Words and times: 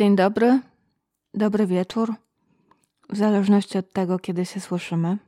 Dzień 0.00 0.16
dobry, 0.16 0.60
dobry 1.34 1.66
wieczór, 1.66 2.14
w 3.10 3.16
zależności 3.16 3.78
od 3.78 3.92
tego, 3.92 4.18
kiedy 4.18 4.46
się 4.46 4.60
słyszymy. 4.60 5.18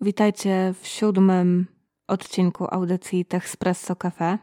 Witajcie 0.00 0.74
w 0.80 0.86
siódmym 0.86 1.66
odcinku 2.06 2.66
audycji 2.70 3.24
Techspresso 3.24 3.96
Cafe. 3.96 4.38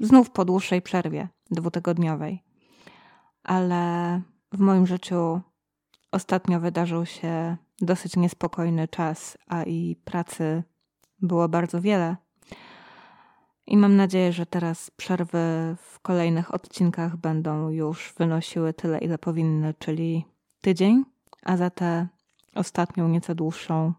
Znów 0.00 0.30
po 0.30 0.44
dłuższej 0.44 0.82
przerwie 0.82 1.28
dwutygodniowej. 1.50 2.44
Ale 3.42 4.22
w 4.52 4.58
moim 4.58 4.86
życiu 4.86 5.40
ostatnio 6.12 6.60
wydarzył 6.60 7.06
się 7.06 7.56
dosyć 7.80 8.16
niespokojny 8.16 8.88
czas, 8.88 9.38
a 9.46 9.62
i 9.62 9.96
pracy 10.04 10.62
było 11.18 11.48
bardzo 11.48 11.80
wiele. 11.80 12.16
I 13.68 13.76
mam 13.76 13.96
nadzieję, 13.96 14.32
że 14.32 14.46
teraz 14.46 14.90
przerwy 14.90 15.76
w 15.76 16.00
kolejnych 16.02 16.54
odcinkach 16.54 17.16
będą 17.16 17.70
już 17.70 18.14
wynosiły 18.18 18.72
tyle, 18.72 18.98
ile 18.98 19.18
powinny, 19.18 19.74
czyli 19.78 20.24
tydzień, 20.60 21.04
a 21.42 21.56
za 21.56 21.70
tę 21.70 22.08
ostatnią, 22.54 23.08
nieco 23.08 23.34
dłuższą, 23.34 23.92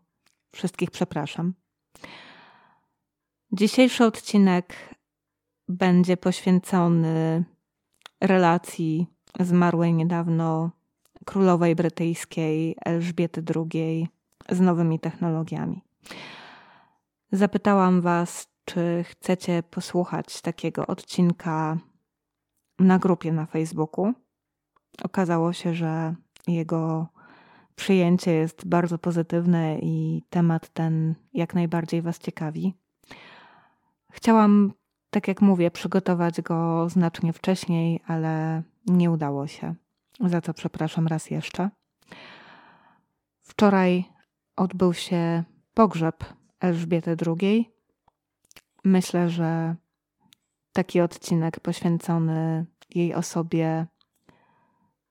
wszystkich 0.51 0.91
przepraszam. 0.91 1.53
Dzisiejszy 3.51 4.05
odcinek 4.05 4.95
będzie 5.67 6.17
poświęcony 6.17 7.43
relacji 8.21 9.07
zmarłej 9.39 9.93
niedawno 9.93 10.71
królowej 11.25 11.75
brytyjskiej 11.75 12.75
Elżbiety 12.85 13.43
II 13.55 14.07
z 14.49 14.59
nowymi 14.59 14.99
technologiami. 14.99 15.81
Zapytałam 17.31 18.01
Was, 18.01 18.48
czy 18.69 19.03
chcecie 19.03 19.63
posłuchać 19.63 20.41
takiego 20.41 20.87
odcinka 20.87 21.77
na 22.79 22.99
grupie 22.99 23.31
na 23.31 23.45
Facebooku. 23.45 24.13
Okazało 25.03 25.53
się, 25.53 25.73
że 25.73 26.15
jego 26.47 27.07
przyjęcie 27.75 28.31
jest 28.31 28.67
bardzo 28.67 28.97
pozytywne 28.97 29.79
i 29.79 30.23
temat 30.29 30.69
ten 30.69 31.15
jak 31.33 31.53
najbardziej 31.53 32.01
Was 32.01 32.19
ciekawi. 32.19 32.73
Chciałam, 34.11 34.73
tak 35.09 35.27
jak 35.27 35.41
mówię, 35.41 35.71
przygotować 35.71 36.41
go 36.41 36.89
znacznie 36.89 37.33
wcześniej, 37.33 37.99
ale 38.07 38.63
nie 38.85 39.11
udało 39.11 39.47
się. 39.47 39.75
Za 40.19 40.41
co 40.41 40.53
przepraszam 40.53 41.07
raz 41.07 41.29
jeszcze. 41.29 41.69
Wczoraj 43.41 44.05
odbył 44.55 44.93
się 44.93 45.43
pogrzeb 45.73 46.23
Elżbiety 46.59 47.15
II. 47.27 47.78
Myślę, 48.85 49.29
że 49.29 49.75
taki 50.73 51.01
odcinek 51.01 51.59
poświęcony 51.59 52.65
jej 52.89 53.13
osobie 53.13 53.87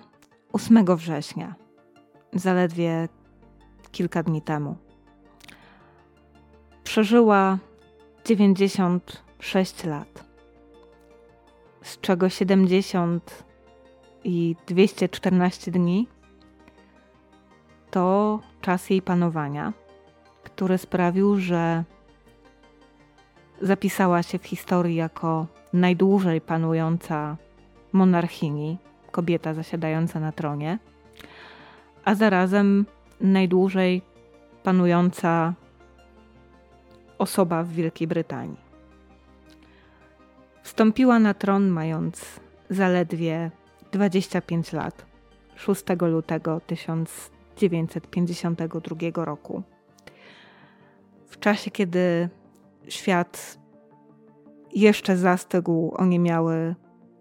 8 0.53 0.85
września, 0.95 1.55
zaledwie 2.33 3.09
kilka 3.91 4.23
dni 4.23 4.41
temu. 4.41 4.77
Przeżyła 6.83 7.57
96 8.25 9.83
lat, 9.83 10.25
z 11.81 11.99
czego 11.99 12.29
70 12.29 13.43
i 14.23 14.55
214 14.67 15.71
dni 15.71 16.07
to 17.91 18.39
czas 18.61 18.89
jej 18.89 19.01
panowania, 19.01 19.73
który 20.43 20.77
sprawił, 20.77 21.39
że 21.39 21.83
zapisała 23.61 24.23
się 24.23 24.39
w 24.39 24.45
historii 24.45 24.95
jako 24.95 25.47
najdłużej 25.73 26.41
panująca 26.41 27.37
monarchini, 27.93 28.77
kobieta 29.11 29.53
zasiadająca 29.53 30.19
na 30.19 30.31
tronie, 30.31 30.79
a 32.05 32.15
zarazem 32.15 32.85
najdłużej 33.21 34.01
panująca 34.63 35.53
osoba 37.17 37.63
w 37.63 37.69
Wielkiej 37.69 38.07
Brytanii. 38.07 38.57
Wstąpiła 40.63 41.19
na 41.19 41.33
tron 41.33 41.67
mając 41.67 42.39
zaledwie 42.69 43.51
25 43.91 44.73
lat 44.73 45.05
6 45.55 45.83
lutego 46.01 46.61
1000 46.67 47.38
1952 47.59 49.25
roku. 49.25 49.63
W 51.27 51.39
czasie, 51.39 51.71
kiedy 51.71 52.29
świat 52.87 53.59
jeszcze 54.75 55.17
zastygł 55.17 55.93
oniemiały 55.95 56.75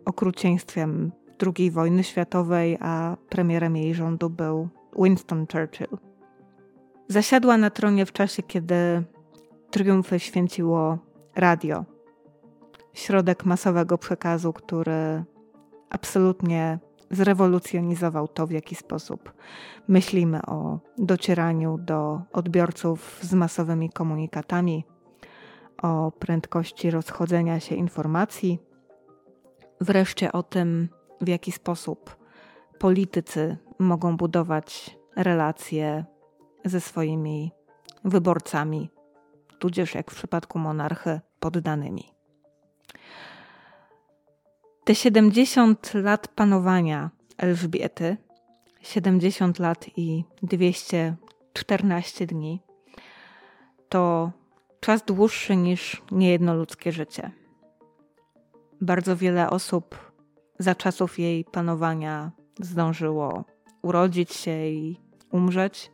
okrucieństwem 0.04 1.12
II 1.56 1.70
wojny 1.70 2.04
światowej, 2.04 2.78
a 2.80 3.16
premierem 3.28 3.76
jej 3.76 3.94
rządu 3.94 4.30
był 4.30 4.68
Winston 4.98 5.46
Churchill. 5.52 5.98
Zasiadła 7.08 7.56
na 7.56 7.70
tronie 7.70 8.06
w 8.06 8.12
czasie, 8.12 8.42
kiedy 8.42 9.04
triumfy 9.70 10.20
święciło 10.20 10.98
radio, 11.36 11.84
środek 12.92 13.44
masowego 13.44 13.98
przekazu, 13.98 14.52
który 14.52 15.24
absolutnie 15.90 16.78
zrewolucjonizował 17.10 18.28
to, 18.28 18.46
w 18.46 18.50
jaki 18.50 18.74
sposób 18.74 19.32
myślimy 19.88 20.42
o 20.46 20.78
docieraniu 20.98 21.78
do 21.78 22.20
odbiorców 22.32 23.18
z 23.22 23.34
masowymi 23.34 23.90
komunikatami, 23.90 24.84
o 25.82 26.12
prędkości 26.18 26.90
rozchodzenia 26.90 27.60
się 27.60 27.74
informacji, 27.74 28.58
wreszcie 29.80 30.32
o 30.32 30.42
tym, 30.42 30.88
w 31.20 31.28
jaki 31.28 31.52
sposób 31.52 32.16
politycy 32.78 33.56
mogą 33.78 34.16
budować 34.16 34.98
relacje 35.16 36.04
ze 36.64 36.80
swoimi 36.80 37.52
wyborcami, 38.04 38.90
tudzież 39.58 39.94
jak 39.94 40.10
w 40.10 40.14
przypadku 40.14 40.58
monarchy, 40.58 41.20
poddanymi. 41.40 42.04
Te 44.88 44.94
70 44.94 45.94
lat 45.94 46.28
panowania 46.28 47.10
Elżbiety, 47.38 48.16
70 48.80 49.58
lat 49.58 49.86
i 49.96 50.24
214 50.42 52.26
dni, 52.26 52.62
to 53.88 54.32
czas 54.80 55.04
dłuższy 55.04 55.56
niż 55.56 56.02
niejedno 56.10 56.54
ludzkie 56.54 56.92
życie. 56.92 57.30
Bardzo 58.80 59.16
wiele 59.16 59.50
osób 59.50 60.12
za 60.58 60.74
czasów 60.74 61.18
jej 61.18 61.44
panowania 61.44 62.30
zdążyło 62.60 63.44
urodzić 63.82 64.32
się 64.32 64.66
i 64.66 65.00
umrzeć. 65.32 65.92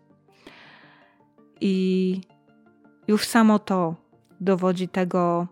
I 1.61 2.21
już 3.09 3.27
samo 3.27 3.59
to 3.59 3.95
dowodzi 4.41 4.89
tego, 4.89 5.47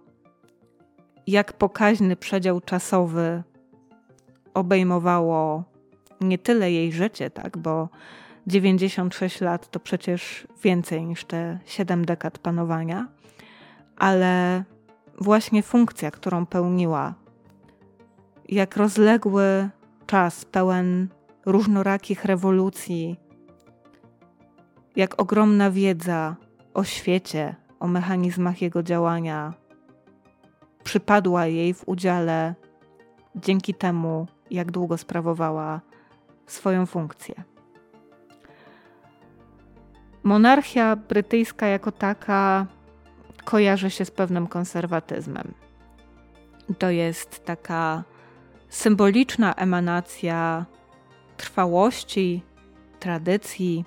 jak 1.26 1.52
pokaźny 1.52 2.16
przedział 2.16 2.60
czasowy 2.60 3.42
obejmowało 4.54 5.64
nie 6.20 6.38
tyle 6.38 6.72
jej 6.72 6.92
życie, 6.92 7.30
tak, 7.30 7.58
bo 7.58 7.88
96 8.46 9.40
lat 9.40 9.70
to 9.70 9.80
przecież 9.80 10.46
więcej 10.62 11.04
niż 11.06 11.24
te 11.24 11.58
7 11.64 12.04
dekad 12.04 12.38
panowania, 12.38 13.08
ale 13.96 14.64
właśnie 15.20 15.62
funkcja, 15.62 16.10
którą 16.10 16.46
pełniła, 16.46 17.14
jak 18.48 18.76
rozległy 18.76 19.68
czas 20.06 20.44
pełen 20.44 21.08
różnorakich 21.46 22.24
rewolucji, 22.24 23.16
jak 24.96 25.20
ogromna 25.20 25.70
wiedza 25.70 26.36
o 26.74 26.84
świecie, 26.84 27.54
o 27.80 27.86
mechanizmach 27.86 28.62
jego 28.62 28.82
działania 28.82 29.54
przypadła 30.84 31.46
jej 31.46 31.74
w 31.74 31.88
udziale 31.88 32.54
dzięki 33.36 33.74
temu, 33.74 34.26
jak 34.50 34.70
długo 34.70 34.98
sprawowała 34.98 35.80
swoją 36.46 36.86
funkcję. 36.86 37.34
Monarchia 40.22 40.96
brytyjska 40.96 41.66
jako 41.66 41.92
taka 41.92 42.66
kojarzy 43.44 43.90
się 43.90 44.04
z 44.04 44.10
pewnym 44.10 44.46
konserwatyzmem. 44.46 45.54
To 46.78 46.90
jest 46.90 47.44
taka 47.44 48.04
symboliczna 48.68 49.54
emanacja 49.54 50.66
trwałości, 51.36 52.42
tradycji, 53.00 53.84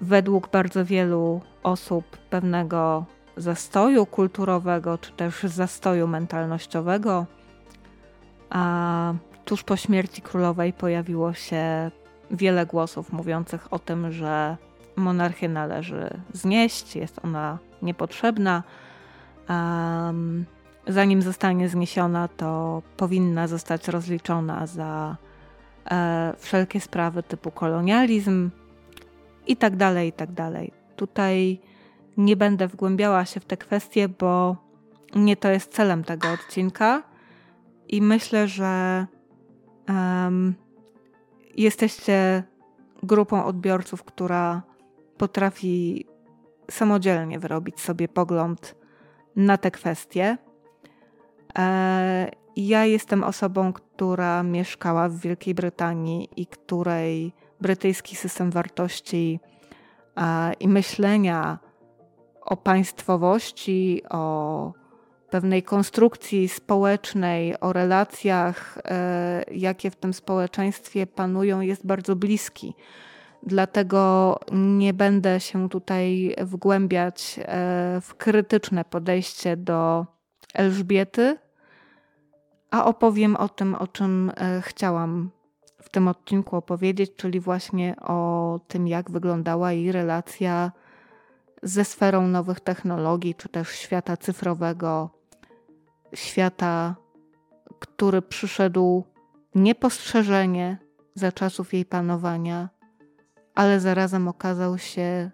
według 0.00 0.50
bardzo 0.50 0.84
wielu 0.84 1.40
osób 1.62 2.16
pewnego 2.16 3.06
zastoju 3.36 4.06
kulturowego, 4.06 4.98
czy 4.98 5.12
też 5.12 5.42
zastoju 5.42 6.06
mentalnościowego. 6.06 7.26
A 8.50 9.14
tuż 9.44 9.62
po 9.62 9.76
śmierci 9.76 10.22
królowej 10.22 10.72
pojawiło 10.72 11.34
się 11.34 11.90
wiele 12.30 12.66
głosów 12.66 13.12
mówiących 13.12 13.72
o 13.72 13.78
tym, 13.78 14.12
że 14.12 14.56
monarchię 14.96 15.48
należy 15.48 16.20
znieść, 16.32 16.96
jest 16.96 17.24
ona 17.24 17.58
niepotrzebna. 17.82 18.62
Um, 19.48 20.44
zanim 20.88 21.22
zostanie 21.22 21.68
zniesiona, 21.68 22.28
to 22.28 22.82
powinna 22.96 23.48
zostać 23.48 23.88
rozliczona 23.88 24.66
za 24.66 25.16
e, 25.90 26.34
wszelkie 26.38 26.80
sprawy 26.80 27.22
typu 27.22 27.50
kolonializm 27.50 28.50
i 29.46 29.56
tak 29.56 29.76
dalej, 29.76 30.08
i 30.08 30.12
tak 30.12 30.32
dalej. 30.32 30.72
Tutaj 30.96 31.60
nie 32.16 32.36
będę 32.36 32.68
wgłębiała 32.68 33.24
się 33.24 33.40
w 33.40 33.44
te 33.44 33.56
kwestie, 33.56 34.08
bo 34.08 34.56
nie 35.14 35.36
to 35.36 35.48
jest 35.48 35.72
celem 35.72 36.04
tego 36.04 36.32
odcinka 36.32 37.02
i 37.88 38.02
myślę, 38.02 38.48
że 38.48 39.06
um, 39.88 40.54
jesteście 41.56 42.42
grupą 43.02 43.44
odbiorców, 43.44 44.04
która 44.04 44.62
potrafi 45.16 46.06
samodzielnie 46.70 47.38
wyrobić 47.38 47.80
sobie 47.80 48.08
pogląd 48.08 48.74
na 49.36 49.58
te 49.58 49.70
kwestie. 49.70 50.38
E, 51.58 52.30
ja 52.56 52.84
jestem 52.84 53.24
osobą, 53.24 53.72
która 53.72 54.42
mieszkała 54.42 55.08
w 55.08 55.16
Wielkiej 55.16 55.54
Brytanii 55.54 56.28
i 56.36 56.46
której 56.46 57.32
brytyjski 57.60 58.16
system 58.16 58.50
wartości 58.50 59.40
e, 60.16 60.52
i 60.52 60.68
myślenia 60.68 61.58
o 62.44 62.56
państwowości, 62.56 64.02
o 64.10 64.72
pewnej 65.30 65.62
konstrukcji 65.62 66.48
społecznej, 66.48 67.60
o 67.60 67.72
relacjach, 67.72 68.78
e, 68.84 69.44
jakie 69.50 69.90
w 69.90 69.96
tym 69.96 70.12
społeczeństwie 70.12 71.06
panują, 71.06 71.60
jest 71.60 71.86
bardzo 71.86 72.16
bliski. 72.16 72.74
Dlatego 73.42 74.40
nie 74.52 74.94
będę 74.94 75.40
się 75.40 75.68
tutaj 75.68 76.36
wgłębiać 76.38 77.40
e, 77.42 77.44
w 78.00 78.14
krytyczne 78.14 78.84
podejście 78.84 79.56
do 79.56 80.06
Elżbiety, 80.54 81.38
a 82.70 82.84
opowiem 82.84 83.36
o 83.36 83.48
tym, 83.48 83.74
o 83.74 83.86
czym 83.86 84.32
e, 84.36 84.62
chciałam 84.62 85.30
w 85.82 85.88
tym 85.88 86.08
odcinku 86.08 86.56
opowiedzieć, 86.56 87.16
czyli 87.16 87.40
właśnie 87.40 87.96
o 87.96 88.60
tym, 88.68 88.88
jak 88.88 89.10
wyglądała 89.10 89.72
jej 89.72 89.92
relacja 89.92 90.72
ze 91.62 91.84
sferą 91.84 92.28
nowych 92.28 92.60
technologii, 92.60 93.34
czy 93.34 93.48
też 93.48 93.68
świata 93.68 94.16
cyfrowego, 94.16 95.10
świata, 96.14 96.96
który 97.78 98.22
przyszedł 98.22 99.04
niepostrzeżenie 99.54 100.78
za 101.14 101.32
czasów 101.32 101.74
jej 101.74 101.84
panowania, 101.84 102.68
ale 103.54 103.80
zarazem 103.80 104.28
okazał 104.28 104.78
się 104.78 105.30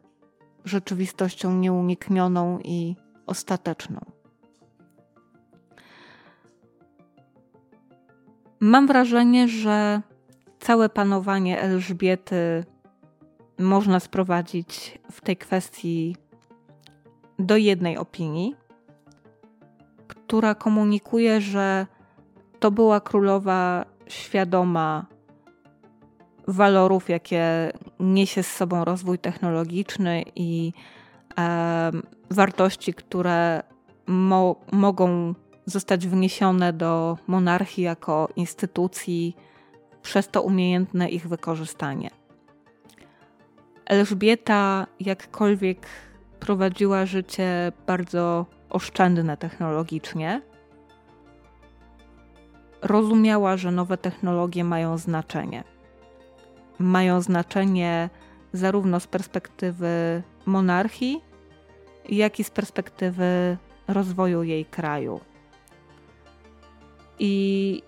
rzeczywistością 0.65 1.53
nieuniknioną 1.53 2.59
i 2.65 2.97
ostateczną. 3.27 4.01
Mam 8.61 8.87
wrażenie, 8.87 9.49
że 9.49 10.03
całe 10.61 10.89
panowanie 10.89 11.61
Elżbiety 11.61 12.65
można 13.59 14.01
sprowadzić 14.01 14.99
w 15.13 15.21
tej 15.21 15.37
kwestii 15.37 16.17
do 17.39 17.57
jednej 17.57 17.99
opinii, 17.99 18.55
która 20.09 20.55
komunikuje, 20.55 21.41
że 21.41 21.87
to 22.61 22.71
była 22.71 23.01
królowa 23.01 23.85
świadoma 24.09 25.07
walorów, 26.49 27.09
jakie 27.09 27.73
niesie 28.01 28.43
z 28.43 28.57
sobą 28.57 28.85
rozwój 28.85 29.19
technologiczny 29.19 30.25
i 30.37 30.73
e, 31.39 31.91
wartości, 32.31 32.95
które 32.95 33.63
mo 34.07 34.57
mogą 34.73 35.35
zostać 35.67 36.07
wniesione 36.07 36.73
do 36.73 37.19
monarchii 37.27 37.85
jako 37.85 38.29
instytucji, 38.37 39.37
przez 40.03 40.29
to 40.29 40.43
umiejętne 40.43 41.09
ich 41.09 41.29
wykorzystanie. 41.29 42.18
Elżbieta 43.89 44.87
jakkolwiek 45.01 45.87
prowadziła 46.41 47.07
życie 47.07 47.73
bardzo 47.87 48.47
oszczędne 48.71 49.37
technologicznie, 49.37 50.43
rozumiała, 52.83 53.57
że 53.57 53.71
nowe 53.71 53.99
technologie 53.99 54.65
mają 54.65 54.99
znaczenie. 54.99 55.65
Mają 56.79 57.21
znaczenie 57.21 58.11
zarówno 58.53 59.01
z 59.01 59.07
perspektywy 59.07 60.23
monarchii, 60.47 61.25
jak 62.09 62.41
i 62.41 62.45
z 62.45 62.51
perspektywy 62.51 63.57
rozwoju 63.89 64.43
jej 64.43 64.65
kraju. 64.65 65.21
I 67.19 67.83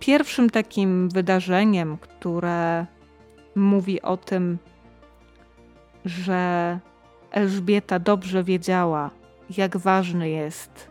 pierwszym 0.00 0.50
takim 0.50 1.08
wydarzeniem, 1.08 1.98
które 1.98 2.86
mówi 3.58 4.02
o 4.02 4.16
tym, 4.16 4.58
że 6.04 6.78
Elżbieta 7.30 7.98
dobrze 7.98 8.44
wiedziała, 8.44 9.10
jak 9.56 9.76
ważny 9.76 10.28
jest 10.28 10.90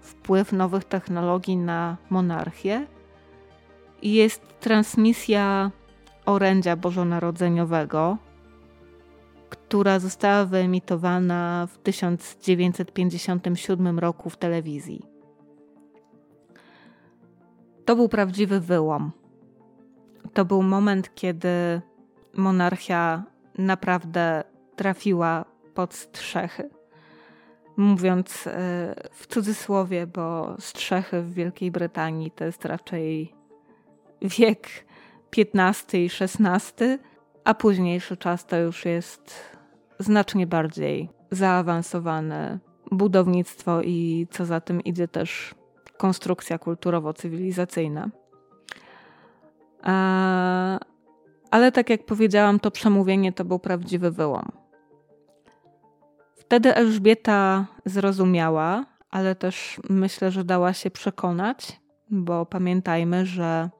wpływ 0.00 0.52
nowych 0.52 0.84
technologii 0.84 1.56
na 1.56 1.96
monarchię. 2.10 2.86
Jest 4.02 4.60
transmisja 4.60 5.70
orędzia 6.26 6.76
bożonarodzeniowego, 6.76 8.16
która 9.50 9.98
została 9.98 10.44
wyemitowana 10.44 11.68
w 11.72 11.78
1957 11.78 13.98
roku 13.98 14.30
w 14.30 14.36
telewizji. 14.36 15.02
To 17.84 17.96
był 17.96 18.08
prawdziwy 18.08 18.60
wyłom. 18.60 19.12
To 20.34 20.44
był 20.44 20.62
moment, 20.62 21.14
kiedy 21.14 21.80
monarchia 22.34 23.22
naprawdę 23.58 24.44
trafiła 24.76 25.44
pod 25.74 25.94
strzechy. 25.94 26.70
Mówiąc 27.76 28.46
e, 28.46 28.52
w 29.12 29.26
cudzysłowie, 29.26 30.06
bo 30.06 30.56
strzechy 30.58 31.22
w 31.22 31.34
Wielkiej 31.34 31.70
Brytanii 31.70 32.30
to 32.30 32.44
jest 32.44 32.64
raczej 32.64 33.34
wiek 34.22 34.68
XV 35.36 35.98
i 35.98 36.10
XVI, 36.20 36.98
a 37.44 37.54
późniejszy 37.54 38.16
czas 38.16 38.46
to 38.46 38.56
już 38.56 38.84
jest 38.84 39.56
znacznie 39.98 40.46
bardziej 40.46 41.08
zaawansowane 41.30 42.58
budownictwo 42.90 43.82
i 43.82 44.26
co 44.30 44.44
za 44.44 44.60
tym 44.60 44.80
idzie 44.80 45.08
też 45.08 45.54
konstrukcja 45.96 46.58
kulturowo-cywilizacyjna. 46.58 48.10
Ale 51.50 51.72
tak 51.72 51.90
jak 51.90 52.06
powiedziałam, 52.06 52.60
to 52.60 52.70
przemówienie 52.70 53.32
to 53.32 53.44
był 53.44 53.58
prawdziwy 53.58 54.10
wyłom. 54.10 54.52
Wtedy 56.36 56.74
Elżbieta 56.74 57.66
zrozumiała, 57.84 58.86
ale 59.10 59.34
też 59.34 59.80
myślę, 59.88 60.30
że 60.30 60.44
dała 60.44 60.72
się 60.72 60.90
przekonać 60.90 61.80
bo 62.10 62.46
pamiętajmy, 62.46 63.26
że 63.26 63.70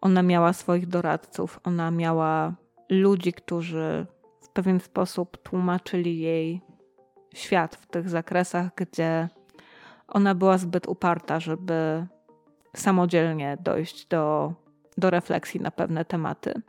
ona 0.00 0.22
miała 0.22 0.52
swoich 0.52 0.86
doradców, 0.86 1.60
ona 1.64 1.90
miała 1.90 2.54
ludzi, 2.90 3.32
którzy 3.32 4.06
w 4.40 4.48
pewien 4.48 4.80
sposób 4.80 5.36
tłumaczyli 5.42 6.20
jej 6.20 6.60
świat 7.34 7.76
w 7.76 7.86
tych 7.86 8.08
zakresach, 8.08 8.70
gdzie 8.76 9.28
ona 10.08 10.34
była 10.34 10.58
zbyt 10.58 10.88
uparta, 10.88 11.40
żeby 11.40 12.06
samodzielnie 12.76 13.58
dojść 13.60 14.06
do, 14.06 14.52
do 14.98 15.10
refleksji 15.10 15.60
na 15.60 15.70
pewne 15.70 16.04
tematy. 16.04 16.62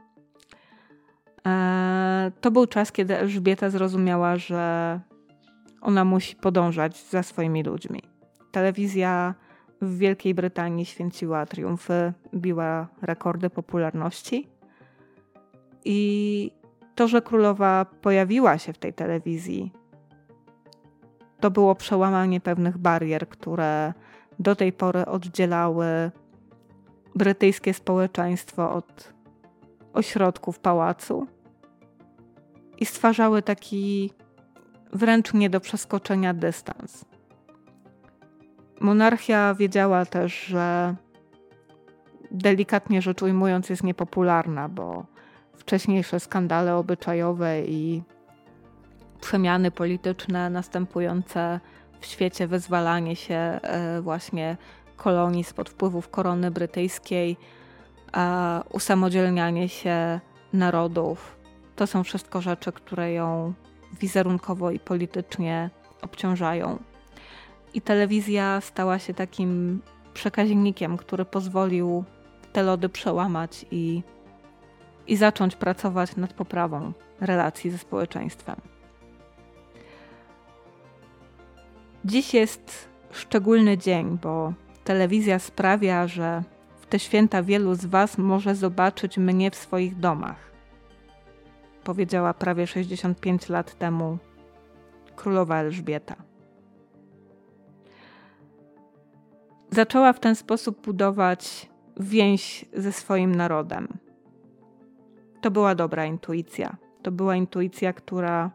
E, 1.48 2.32
to 2.42 2.52
był 2.52 2.68
czas, 2.68 2.92
kiedy 2.92 3.18
Elżbieta 3.18 3.70
zrozumiała, 3.70 4.38
że 4.38 5.00
ona 5.82 6.06
musi 6.06 6.36
podążać 6.36 7.04
za 7.04 7.24
swoimi 7.24 7.64
ludźmi. 7.64 8.04
Telewizja 8.52 9.36
w 9.82 9.98
Wielkiej 9.98 10.34
Brytanii 10.34 10.86
święciła 10.86 11.46
triumfy, 11.46 12.14
biła 12.36 12.88
rekordy 13.02 13.50
popularności. 13.50 14.50
I 15.86 16.52
to, 16.96 17.08
że 17.08 17.22
królowa 17.22 17.86
pojawiła 17.86 18.58
się 18.58 18.74
w 18.74 18.78
tej 18.78 18.94
telewizji, 18.94 19.72
to 21.40 21.52
było 21.52 21.76
przełamanie 21.76 22.42
pewnych 22.42 22.78
barier, 22.78 23.30
które 23.30 23.94
do 24.40 24.56
tej 24.56 24.74
pory 24.74 25.06
oddzielały 25.06 26.12
brytyjskie 27.18 27.74
społeczeństwo 27.74 28.74
od 28.74 29.14
ośrodków 29.94 30.60
pałacu 30.60 31.28
i 32.78 32.86
stwarzały 32.86 33.42
taki 33.42 34.14
wręcz 34.94 35.34
nie 35.34 35.50
do 35.50 35.60
przeskoczenia 35.60 36.34
dystans. 36.34 37.06
Monarchia 38.82 39.54
wiedziała 39.54 40.06
też, 40.06 40.46
że 40.46 40.96
delikatnie 42.32 43.02
rzecz 43.02 43.22
ujmując 43.22 43.70
jest 43.70 43.84
niepopularna, 43.84 44.70
bo 44.70 45.06
wcześniejsze 45.58 46.20
skandale 46.20 46.76
obyczajowe 46.76 47.62
i 47.62 48.04
przemiany 49.22 49.72
polityczne 49.72 50.50
następujące 50.50 51.60
w 52.00 52.06
świecie, 52.06 52.48
wyzwalanie 52.48 53.16
się 53.16 53.36
e, 53.36 54.02
właśnie 54.02 54.58
kolonii 54.98 55.44
spod 55.44 55.70
wpływów 55.70 56.10
korony 56.10 56.52
brytyjskiej, 56.52 57.38
usamodzielnianie 58.74 59.70
się 59.70 60.20
narodów. 60.54 61.38
To 61.76 61.88
są 61.88 62.04
wszystko 62.04 62.42
rzeczy, 62.42 62.72
które 62.72 63.14
ją 63.14 63.54
wizerunkowo 64.00 64.72
i 64.72 64.80
politycznie 64.80 65.70
obciążają. 66.02 66.80
I 67.74 67.82
telewizja 67.82 68.62
stała 68.62 69.00
się 69.00 69.14
takim 69.14 69.82
przekaźnikiem, 70.14 70.98
który 70.98 71.26
pozwolił 71.26 72.04
te 72.54 72.64
lody 72.64 72.90
przełamać 72.90 73.66
i, 73.72 74.04
i 75.08 75.18
zacząć 75.18 75.56
pracować 75.56 76.16
nad 76.16 76.34
poprawą 76.34 76.94
relacji 77.22 77.72
ze 77.72 77.78
społeczeństwem. 77.78 78.56
Dziś 82.06 82.34
jest 82.34 82.90
szczególny 83.12 83.78
dzień, 83.78 84.18
bo 84.22 84.54
telewizja 84.88 85.40
sprawia, 85.40 86.08
że 86.08 86.44
w 86.80 86.86
te 86.86 87.00
święta 87.00 87.44
wielu 87.44 87.76
z 87.76 87.86
Was 87.86 88.18
może 88.18 88.56
zobaczyć 88.56 89.18
mnie 89.18 89.52
w 89.52 89.56
swoich 89.56 90.00
domach. 90.00 90.52
Powiedziała 91.84 92.34
prawie 92.34 92.68
65 92.68 93.50
lat 93.50 93.78
temu 93.78 94.18
królowa 95.16 95.58
Elżbieta. 95.58 96.16
Zaczęła 99.72 100.14
w 100.14 100.20
ten 100.20 100.36
sposób 100.36 100.86
budować 100.86 101.70
więź 102.00 102.66
ze 102.74 102.92
swoim 102.92 103.36
narodem. 103.36 103.88
To 105.42 105.52
była 105.52 105.76
dobra 105.76 106.06
intuicja. 106.06 106.78
To 107.02 107.12
była 107.12 107.36
intuicja, 107.36 107.94
która 107.94 108.52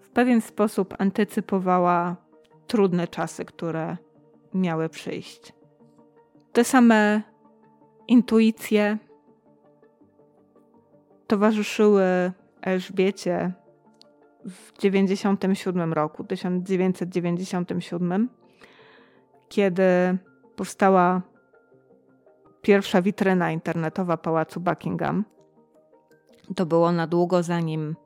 w 0.00 0.08
pewien 0.08 0.40
sposób 0.40 0.94
antycypowała 0.98 2.16
trudne 2.66 3.08
czasy, 3.08 3.44
które 3.44 3.96
miały 4.54 4.88
przyjść. 4.88 5.52
Te 6.52 6.64
same 6.64 7.22
intuicje 8.08 8.98
towarzyszyły 11.26 12.32
Elżbiecie 12.62 13.52
w 14.44 14.78
97 14.78 15.92
roku, 15.92 16.24
1997, 16.24 18.28
kiedy 19.48 19.82
powstała 20.56 21.22
pierwsza 22.62 23.02
witryna 23.02 23.50
internetowa 23.50 24.16
Pałacu 24.16 24.60
Buckingham. 24.60 25.24
To 26.56 26.66
było 26.66 26.92
na 26.92 27.06
długo 27.06 27.42
zanim 27.42 27.96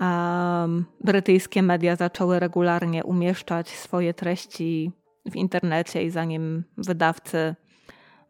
um, 0.00 0.84
brytyjskie 1.04 1.62
media 1.62 1.96
zaczęły 1.96 2.38
regularnie 2.38 3.04
umieszczać 3.04 3.68
swoje 3.68 4.14
treści 4.14 4.92
w 5.30 5.36
internecie 5.36 6.04
i 6.04 6.10
zanim 6.10 6.64
wydawcy 6.76 7.54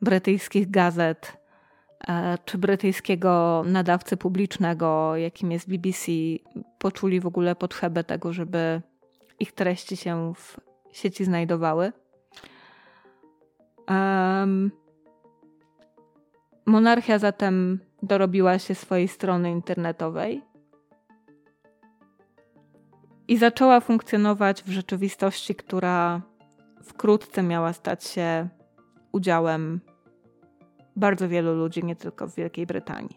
brytyjskich 0.02 0.70
gazet 0.70 1.36
e, 2.08 2.38
czy 2.44 2.58
brytyjskiego 2.58 3.62
nadawcy 3.66 4.16
publicznego, 4.16 5.16
jakim 5.16 5.52
jest 5.52 5.68
BBC, 5.68 6.12
poczuli 6.78 7.20
w 7.20 7.26
ogóle 7.26 7.56
potrzebę 7.56 8.04
tego, 8.04 8.32
żeby 8.32 8.82
ich 9.40 9.52
treści 9.52 9.96
się 9.96 10.32
w 10.36 10.56
sieci 10.92 11.24
znajdowały. 11.24 11.92
Um, 13.88 14.70
monarchia 16.66 17.18
zatem 17.18 17.80
dorobiła 18.02 18.58
się 18.58 18.74
swojej 18.74 19.08
strony 19.08 19.50
internetowej 19.50 20.42
i 23.28 23.36
zaczęła 23.36 23.80
funkcjonować 23.80 24.62
w 24.62 24.70
rzeczywistości, 24.70 25.54
która 25.54 26.22
wkrótce 26.82 27.42
miała 27.42 27.72
stać 27.72 28.04
się 28.04 28.48
udziałem 29.12 29.80
bardzo 30.96 31.28
wielu 31.28 31.54
ludzi, 31.54 31.84
nie 31.84 31.96
tylko 31.96 32.26
w 32.26 32.34
Wielkiej 32.34 32.66
Brytanii. 32.66 33.16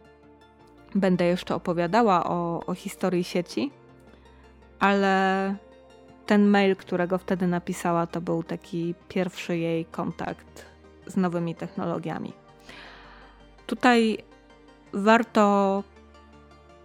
będę 0.94 1.24
jeszcze 1.24 1.54
opowiadała 1.54 2.24
o, 2.24 2.60
o 2.66 2.74
historii 2.74 3.24
sieci, 3.24 3.70
ale 4.78 5.54
ten 6.26 6.46
mail, 6.46 6.76
którego 6.76 7.18
wtedy 7.18 7.46
napisała, 7.46 8.06
to 8.06 8.20
był 8.20 8.42
taki 8.42 8.94
pierwszy 9.08 9.58
jej 9.58 9.84
kontakt 9.84 10.66
z 11.06 11.16
nowymi 11.16 11.54
technologiami. 11.54 12.32
Tutaj 13.66 14.18
warto 14.92 15.82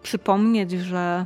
przypomnieć, 0.04 0.72
że 0.72 1.26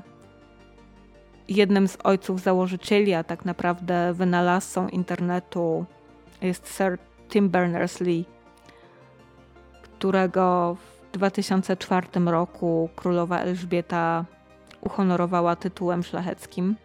jednym 1.47 1.87
z 1.87 1.97
ojców 2.03 2.41
założycieli, 2.41 3.13
a 3.13 3.23
tak 3.23 3.45
naprawdę 3.45 4.13
wynalazcą 4.13 4.87
internetu 4.87 5.85
jest 6.41 6.67
Sir 6.67 6.97
Tim 7.29 7.49
Berners-Lee, 7.49 8.23
którego 9.81 10.75
w 10.75 11.11
2004 11.11 12.07
roku 12.25 12.89
królowa 12.95 13.39
Elżbieta 13.39 14.25
uhonorowała 14.81 15.55
tytułem 15.55 16.03
szlacheckim. 16.03 16.75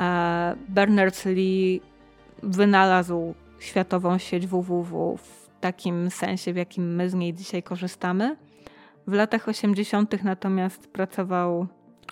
E, 0.00 0.56
Berners-Lee 0.68 1.80
wynalazł 2.42 3.34
światową 3.58 4.18
sieć 4.18 4.46
www 4.46 5.16
w 5.16 5.50
takim 5.60 6.10
sensie, 6.10 6.52
w 6.52 6.56
jakim 6.56 6.94
my 6.94 7.10
z 7.10 7.14
niej 7.14 7.34
dzisiaj 7.34 7.62
korzystamy. 7.62 8.36
W 9.06 9.12
latach 9.12 9.48
80. 9.48 10.24
natomiast 10.24 10.86
pracował 10.86 11.66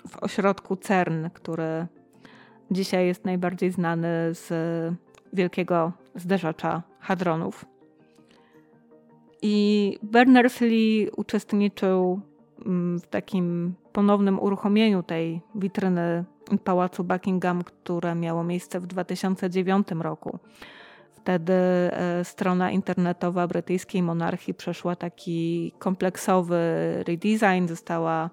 w 0.07 0.17
ośrodku 0.17 0.75
CERN, 0.75 1.29
który 1.33 1.87
dzisiaj 2.71 3.07
jest 3.07 3.25
najbardziej 3.25 3.71
znany 3.71 4.07
z 4.31 4.49
wielkiego 5.33 5.91
zderzacza 6.15 6.83
hadronów. 6.99 7.65
I 9.41 9.97
Berners-Lee 10.03 11.09
uczestniczył 11.17 12.21
mm, 12.65 12.99
w 12.99 13.07
takim 13.07 13.73
ponownym 13.93 14.39
uruchomieniu 14.39 15.03
tej 15.03 15.41
witryny 15.55 16.25
pałacu 16.57 17.03
Buckingham, 17.03 17.63
które 17.63 18.15
miało 18.15 18.43
miejsce 18.43 18.79
w 18.79 18.87
2009 18.87 19.87
roku. 19.99 20.39
Wtedy 21.11 21.53
e, 21.53 22.23
strona 22.23 22.71
internetowa 22.71 23.47
brytyjskiej 23.47 24.03
monarchii 24.03 24.53
przeszła 24.53 24.95
taki 24.95 25.71
kompleksowy 25.79 26.59
redesign, 27.07 27.67
została 27.67 28.29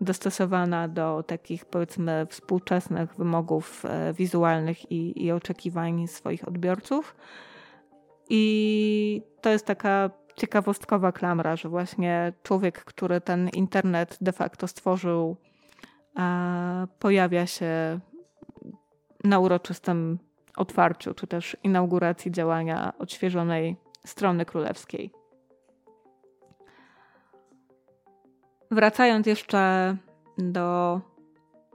dostosowana 0.00 0.88
do 0.88 1.24
takich 1.26 1.64
powiedzmy 1.64 2.26
współczesnych 2.30 3.14
wymogów 3.14 3.84
e, 3.84 4.12
wizualnych 4.12 4.92
i, 4.92 5.24
i 5.24 5.32
oczekiwań 5.32 6.08
swoich 6.08 6.48
odbiorców. 6.48 7.16
I 8.30 9.22
to 9.40 9.50
jest 9.50 9.66
taka 9.66 10.10
ciekawostkowa 10.36 11.12
klamra, 11.12 11.56
że 11.56 11.68
właśnie 11.68 12.32
człowiek, 12.42 12.84
który 12.84 13.20
ten 13.20 13.48
internet 13.48 14.18
de 14.20 14.32
facto 14.32 14.68
stworzył, 14.68 15.36
pojawia 16.98 17.46
się 17.46 18.00
na 19.24 19.38
uroczystym 19.38 20.18
otwarciu, 20.56 21.14
czy 21.14 21.26
też 21.26 21.56
inauguracji 21.64 22.32
działania 22.32 22.92
odświeżonej 22.98 23.76
strony 24.06 24.44
królewskiej. 24.44 25.10
Wracając 28.70 29.26
jeszcze 29.26 29.96
do 30.38 31.00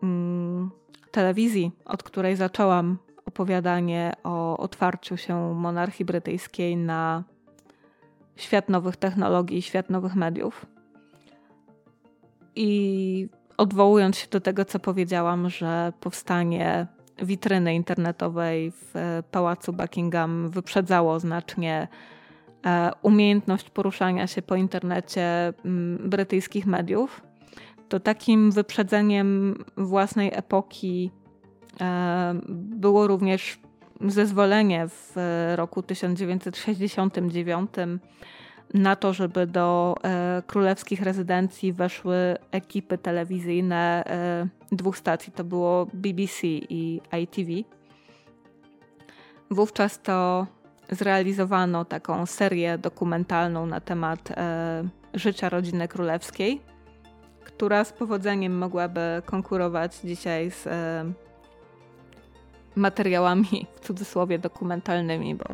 mm, 0.04 0.72
telewizji, 1.12 1.72
od 1.86 2.04
której 2.04 2.36
zaczęłam 2.36 2.98
opowiadanie 3.26 4.14
o 4.24 4.58
otwarciu 4.58 5.18
się 5.18 5.54
monarchii 5.54 6.06
brytyjskiej 6.06 6.78
na 6.78 7.24
świat 8.36 8.70
nowych 8.70 8.98
technologii, 8.98 9.62
świat 9.62 9.90
nowych 9.90 10.16
mediów. 10.16 10.66
I 12.56 13.30
odwołując 13.58 14.18
się 14.18 14.28
do 14.32 14.42
tego, 14.42 14.66
co 14.66 14.80
powiedziałam, 14.80 15.50
że 15.50 15.94
powstanie 16.00 16.88
witryny 17.22 17.76
internetowej 17.76 18.72
w 18.72 18.94
pałacu 19.32 19.74
Buckingham 19.74 20.50
wyprzedzało 20.50 21.20
znacznie 21.20 21.88
e, 22.66 22.92
umiejętność 23.02 23.70
poruszania 23.70 24.28
się 24.28 24.42
po 24.42 24.56
internecie 24.56 25.54
brytyjskich 26.00 26.66
mediów, 26.66 27.22
to 27.90 28.00
takim 28.00 28.52
wyprzedzeniem 28.52 29.56
własnej 29.78 30.32
epoki 30.34 31.12
e, 31.82 32.40
było 32.50 33.08
również 33.08 33.60
zezwolenie 34.02 34.88
w 34.88 35.16
roku 35.56 35.84
1969 35.84 37.70
na 38.74 38.96
to, 38.96 39.14
żeby 39.14 39.48
do 39.48 39.96
e, 40.04 40.44
królewskich 40.48 41.02
rezydencji 41.02 41.74
weszły 41.74 42.16
ekipy 42.52 42.98
telewizyjne 42.98 44.04
e, 44.06 44.48
dwóch 44.72 44.98
stacji. 44.98 45.34
To 45.34 45.44
było 45.44 45.88
BBC 45.94 46.48
i 46.48 47.02
ITV. 47.22 47.52
Wówczas 49.52 50.02
to 50.02 50.48
zrealizowano 50.92 51.86
taką 51.86 52.26
serię 52.26 52.78
dokumentalną 52.78 53.66
na 53.66 53.80
temat 53.80 54.32
e, 54.32 54.84
życia 55.14 55.50
rodziny 55.50 55.88
królewskiej, 55.88 56.62
która 57.44 57.84
z 57.84 57.94
powodzeniem 57.94 58.58
mogłaby 58.58 59.22
konkurować 59.26 59.96
dzisiaj 60.04 60.52
z 60.52 60.68
materiałami 62.76 63.68
w 63.76 63.80
cudzysłowie 63.80 64.40
dokumentalnymi, 64.40 65.36
bo 65.36 65.46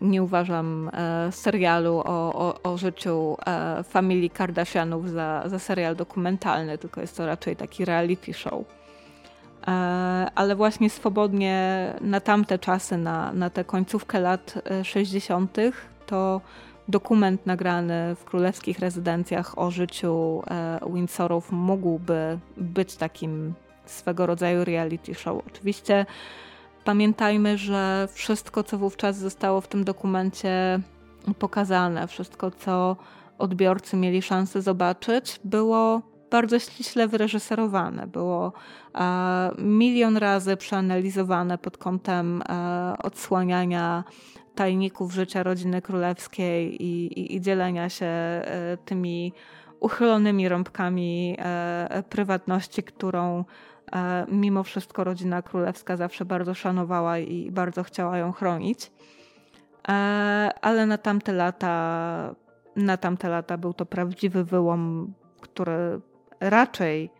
nie 0.00 0.22
uważam 0.22 0.90
e, 0.92 1.32
serialu 1.32 1.98
o, 1.98 2.34
o, 2.34 2.62
o 2.62 2.76
życiu 2.76 3.36
e, 3.46 3.82
familii 3.82 4.30
Kardashianów 4.30 5.10
za, 5.10 5.42
za 5.46 5.58
serial 5.58 5.96
dokumentalny, 5.96 6.78
tylko 6.78 7.00
jest 7.00 7.16
to 7.16 7.26
raczej 7.26 7.56
taki 7.56 7.84
reality 7.84 8.34
show. 8.34 8.64
Ale 10.34 10.56
właśnie 10.56 10.90
swobodnie 10.90 11.86
na 12.00 12.20
tamte 12.20 12.58
czasy, 12.58 12.96
na, 12.96 13.32
na 13.32 13.50
tę 13.50 13.64
końcówkę 13.64 14.20
lat 14.20 14.54
60., 14.82 15.56
to 16.06 16.40
dokument 16.88 17.46
nagrany 17.46 18.14
w 18.14 18.24
królewskich 18.24 18.78
rezydencjach 18.78 19.58
o 19.58 19.70
życiu 19.70 20.42
Windsorów 20.94 21.52
mógłby 21.52 22.38
być 22.56 22.96
takim 22.96 23.54
swego 23.84 24.26
rodzaju 24.26 24.64
reality 24.64 25.14
show. 25.14 25.42
Oczywiście 25.46 26.06
pamiętajmy, 26.84 27.58
że 27.58 28.08
wszystko, 28.12 28.62
co 28.62 28.78
wówczas 28.78 29.16
zostało 29.16 29.60
w 29.60 29.68
tym 29.68 29.84
dokumencie 29.84 30.80
pokazane, 31.38 32.06
wszystko, 32.06 32.50
co 32.50 32.96
odbiorcy 33.38 33.96
mieli 33.96 34.22
szansę 34.22 34.62
zobaczyć, 34.62 35.40
było 35.44 36.02
bardzo 36.30 36.58
ściśle 36.58 37.08
wyreżyserowane. 37.08 38.06
Było 38.06 38.52
e, 38.94 39.50
milion 39.58 40.16
razy 40.16 40.56
przeanalizowane 40.56 41.58
pod 41.58 41.76
kątem 41.76 42.42
e, 42.42 42.94
odsłaniania 43.02 44.04
tajników 44.54 45.12
życia 45.12 45.42
rodziny 45.42 45.82
królewskiej 45.82 46.82
i, 46.82 47.06
i, 47.20 47.36
i 47.36 47.40
dzielenia 47.40 47.88
się 47.88 48.06
e, 48.06 48.78
tymi 48.84 49.32
uchylonymi 49.80 50.48
rąbkami 50.48 51.36
prywatności, 52.08 52.82
którą 52.82 53.44
mimo 54.28 54.62
wszystko 54.62 55.04
rodzina 55.04 55.42
królewska 55.42 55.96
zawsze 55.96 56.24
bardzo 56.24 56.54
szanowała 56.54 57.18
i 57.18 57.50
bardzo 57.50 57.82
chciała 57.82 58.18
ją 58.18 58.32
chronić. 58.32 58.92
E, 59.88 59.92
ale 60.60 60.86
na 60.86 60.98
tamte 60.98 61.32
lata, 61.32 62.34
na 62.76 62.96
tamte 62.96 63.28
lata 63.28 63.58
był 63.58 63.74
to 63.74 63.86
prawdziwy 63.86 64.44
wyłom, 64.44 65.12
który 65.40 66.00
raczej 66.40 67.10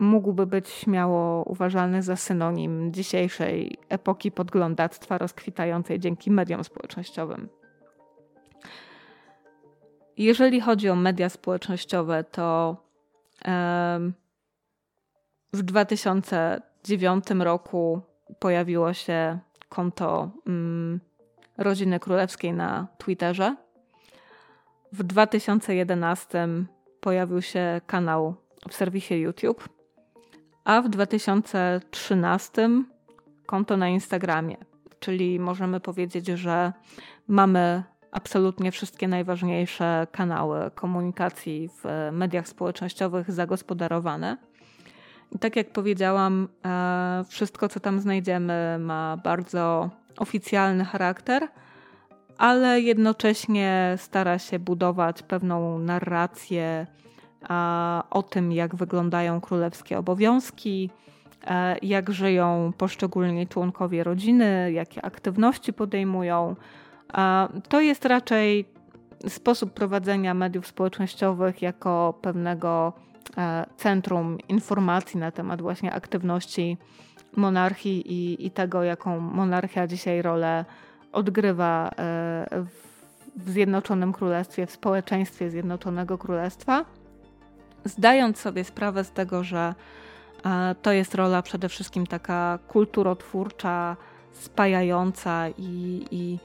mógłby 0.00 0.46
być 0.46 0.68
śmiało 0.68 1.44
uważany 1.44 2.02
za 2.02 2.16
synonim 2.16 2.92
dzisiejszej 2.92 3.78
epoki 3.88 4.32
podglądactwa 4.32 5.18
rozkwitającej 5.18 6.00
dzięki 6.00 6.30
mediom 6.30 6.64
społecznościowym. 6.64 7.48
Jeżeli 10.16 10.60
chodzi 10.60 10.88
o 10.88 10.96
media 10.96 11.28
społecznościowe, 11.28 12.24
to 12.24 12.76
w 15.52 15.62
2009 15.62 17.24
roku 17.38 18.00
pojawiło 18.38 18.92
się 18.92 19.38
konto 19.68 20.30
mm, 20.46 21.00
rodziny 21.58 22.00
królewskiej 22.00 22.52
na 22.52 22.86
Twitterze. 22.98 23.56
W 24.92 25.02
2011 25.02 26.48
pojawił 27.00 27.42
się 27.42 27.80
kanał 27.86 28.34
w 28.68 28.74
serwisie 28.74 29.14
YouTube, 29.14 29.68
a 30.64 30.82
w 30.82 30.88
2013 30.88 32.70
konto 33.46 33.76
na 33.76 33.88
Instagramie. 33.88 34.56
Czyli 35.00 35.40
możemy 35.40 35.80
powiedzieć, 35.80 36.26
że 36.26 36.72
mamy 37.28 37.82
absolutnie 38.12 38.72
wszystkie 38.72 39.08
najważniejsze 39.08 40.06
kanały 40.12 40.70
komunikacji 40.70 41.68
w 41.68 42.08
mediach 42.12 42.48
społecznościowych 42.48 43.32
zagospodarowane. 43.32 44.47
I 45.32 45.38
tak 45.38 45.56
jak 45.56 45.70
powiedziałam, 45.70 46.48
e, 46.64 47.24
wszystko 47.28 47.68
co 47.68 47.80
tam 47.80 48.00
znajdziemy 48.00 48.76
ma 48.80 49.16
bardzo 49.16 49.90
oficjalny 50.18 50.84
charakter, 50.84 51.48
ale 52.38 52.80
jednocześnie 52.80 53.94
stara 53.96 54.38
się 54.38 54.58
budować 54.58 55.22
pewną 55.22 55.78
narrację 55.78 56.86
o 58.10 58.22
tym, 58.22 58.52
jak 58.52 58.76
wyglądają 58.76 59.40
królewskie 59.40 59.98
obowiązki, 59.98 60.90
e, 61.46 61.76
jak 61.82 62.10
żyją 62.10 62.72
poszczególni 62.78 63.46
członkowie 63.46 64.04
rodziny, 64.04 64.72
jakie 64.72 65.04
aktywności 65.04 65.72
podejmują. 65.72 66.56
To 67.68 67.80
jest 67.80 68.04
raczej 68.04 68.64
sposób 69.28 69.72
prowadzenia 69.72 70.34
mediów 70.34 70.66
społecznościowych 70.66 71.62
jako 71.62 72.18
pewnego 72.22 72.92
E, 72.98 73.07
centrum 73.76 74.38
informacji 74.48 75.20
na 75.20 75.30
temat 75.30 75.62
właśnie 75.62 75.92
aktywności 75.92 76.76
monarchii 77.36 78.12
i, 78.12 78.46
i 78.46 78.50
tego, 78.50 78.82
jaką 78.82 79.20
monarchia 79.20 79.86
dzisiaj 79.86 80.22
rolę 80.22 80.64
odgrywa 81.12 81.88
e, 81.88 81.92
w 83.36 83.50
Zjednoczonym 83.50 84.12
Królestwie, 84.12 84.66
w 84.66 84.70
społeczeństwie 84.70 85.50
Zjednoczonego 85.50 86.18
Królestwa, 86.18 86.84
zdając 87.84 88.38
sobie 88.38 88.64
sprawę 88.64 89.04
z 89.04 89.12
tego, 89.12 89.44
że 89.44 89.74
e, 90.44 90.74
to 90.82 90.92
jest 90.92 91.14
rola 91.14 91.42
przede 91.42 91.68
wszystkim 91.68 92.06
taka 92.06 92.58
kulturotwórcza, 92.68 93.96
spajająca 94.32 95.48
i, 95.58 96.04
i 96.10 96.38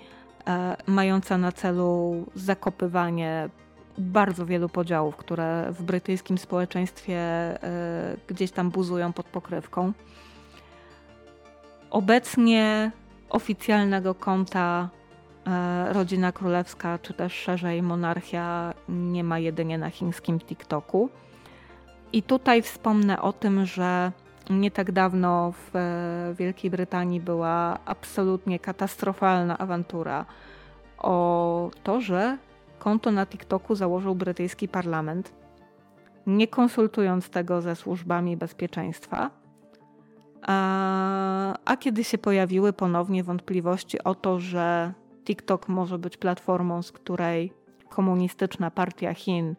mająca 0.88 1.38
na 1.38 1.52
celu 1.52 2.26
zakopywanie 2.36 3.50
bardzo 3.97 4.45
wielu 4.45 4.69
podziałów, 4.69 5.15
które 5.15 5.71
w 5.71 5.84
brytyjskim 5.84 6.38
społeczeństwie 6.38 7.15
e, 7.15 7.58
gdzieś 8.27 8.51
tam 8.51 8.69
buzują 8.69 9.13
pod 9.13 9.25
pokrywką. 9.25 9.93
Obecnie 11.89 12.91
oficjalnego 13.29 14.15
konta 14.15 14.89
e, 15.47 15.93
rodzina 15.93 16.32
królewska, 16.32 16.99
czy 17.01 17.13
też 17.13 17.34
szerzej 17.34 17.82
monarchia 17.82 18.73
nie 18.89 19.23
ma 19.23 19.39
jedynie 19.39 19.77
na 19.77 19.89
chińskim 19.89 20.39
TikToku. 20.39 21.10
I 22.13 22.23
tutaj 22.23 22.62
wspomnę 22.62 23.21
o 23.21 23.34
tym, 23.34 23.65
że 23.65 24.12
nie 24.49 24.71
tak 24.71 24.91
dawno 24.91 25.51
w 25.51 25.75
e, 25.75 26.34
Wielkiej 26.38 26.71
Brytanii 26.71 27.19
była 27.19 27.79
absolutnie 27.86 28.60
katastrofalna 28.60 29.58
awantura 29.58 30.25
o 30.97 31.71
to, 31.84 32.01
że 32.01 32.38
konto 32.84 33.12
na 33.12 33.26
TikToku 33.26 33.76
założył 33.76 34.15
brytyjski 34.15 34.67
parlament, 34.67 35.34
nie 36.28 36.48
konsultując 36.48 37.30
tego 37.30 37.62
ze 37.62 37.76
służbami 37.76 38.38
bezpieczeństwa. 38.38 39.30
A, 40.41 41.58
a 41.65 41.78
kiedy 41.78 42.04
się 42.04 42.17
pojawiły 42.17 42.74
ponownie 42.74 43.24
wątpliwości 43.24 44.04
o 44.04 44.15
to, 44.15 44.39
że 44.39 44.93
TikTok 45.26 45.69
może 45.69 45.98
być 45.98 46.17
platformą, 46.17 46.82
z 46.82 46.91
której 46.91 47.54
komunistyczna 47.89 48.72
partia 48.72 49.13
Chin 49.13 49.56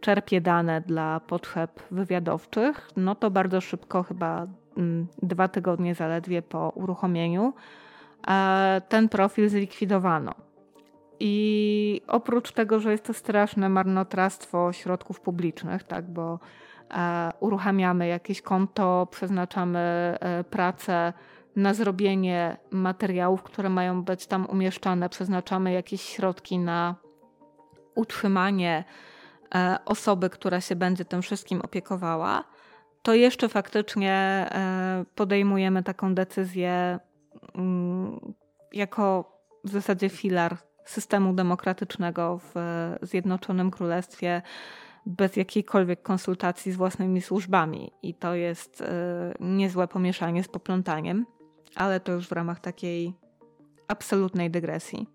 czerpie 0.00 0.40
dane 0.40 0.80
dla 0.80 1.20
potrzeb 1.20 1.82
wywiadowczych, 1.90 2.90
no 2.96 3.14
to 3.14 3.30
bardzo 3.30 3.60
szybko, 3.60 4.02
chyba 4.02 4.46
mm, 4.76 5.06
dwa 5.22 5.48
tygodnie 5.48 5.94
zaledwie 5.94 6.42
po 6.42 6.72
uruchomieniu, 6.74 7.54
ten 8.88 9.08
profil 9.08 9.48
zlikwidowano. 9.48 10.45
I 11.20 12.02
oprócz 12.06 12.52
tego, 12.52 12.80
że 12.80 12.92
jest 12.92 13.04
to 13.04 13.14
straszne 13.14 13.68
marnotrawstwo 13.68 14.72
środków 14.72 15.20
publicznych, 15.20 15.82
tak, 15.82 16.10
bo 16.10 16.38
e, 16.90 17.32
uruchamiamy 17.40 18.06
jakieś 18.06 18.42
konto, 18.42 19.08
przeznaczamy 19.10 19.78
e, 20.20 20.44
pracę 20.44 21.12
na 21.56 21.74
zrobienie 21.74 22.56
materiałów, 22.70 23.42
które 23.42 23.68
mają 23.68 24.02
być 24.02 24.26
tam 24.26 24.46
umieszczane, 24.46 25.08
przeznaczamy 25.08 25.72
jakieś 25.72 26.02
środki 26.02 26.58
na 26.58 26.94
utrzymanie 27.94 28.84
e, 29.54 29.78
osoby, 29.84 30.30
która 30.30 30.60
się 30.60 30.76
będzie 30.76 31.04
tym 31.04 31.22
wszystkim 31.22 31.60
opiekowała, 31.60 32.44
to 33.02 33.14
jeszcze 33.14 33.48
faktycznie 33.48 34.46
podejmujemy 35.14 35.82
taką 35.82 36.14
decyzję 36.14 36.98
mm, 37.54 38.34
jako 38.72 39.32
w 39.64 39.70
zasadzie 39.70 40.08
filar 40.08 40.56
systemu 40.86 41.32
demokratycznego 41.32 42.40
w 42.54 42.54
Zjednoczonym 43.02 43.70
Królestwie 43.70 44.42
bez 45.06 45.36
jakiejkolwiek 45.36 46.02
konsultacji 46.02 46.72
z 46.72 46.76
własnymi 46.76 47.22
służbami. 47.22 47.92
I 48.02 48.14
to 48.14 48.34
jest 48.34 48.80
e, 48.80 49.34
niezłe 49.40 49.88
pomieszanie 49.88 50.44
z 50.44 50.48
poplątaniem, 50.48 51.26
ale 51.74 52.00
to 52.00 52.12
już 52.12 52.28
w 52.28 52.32
ramach 52.32 52.60
takiej 52.60 53.14
absolutnej 53.88 54.50
dygresji. 54.50 55.06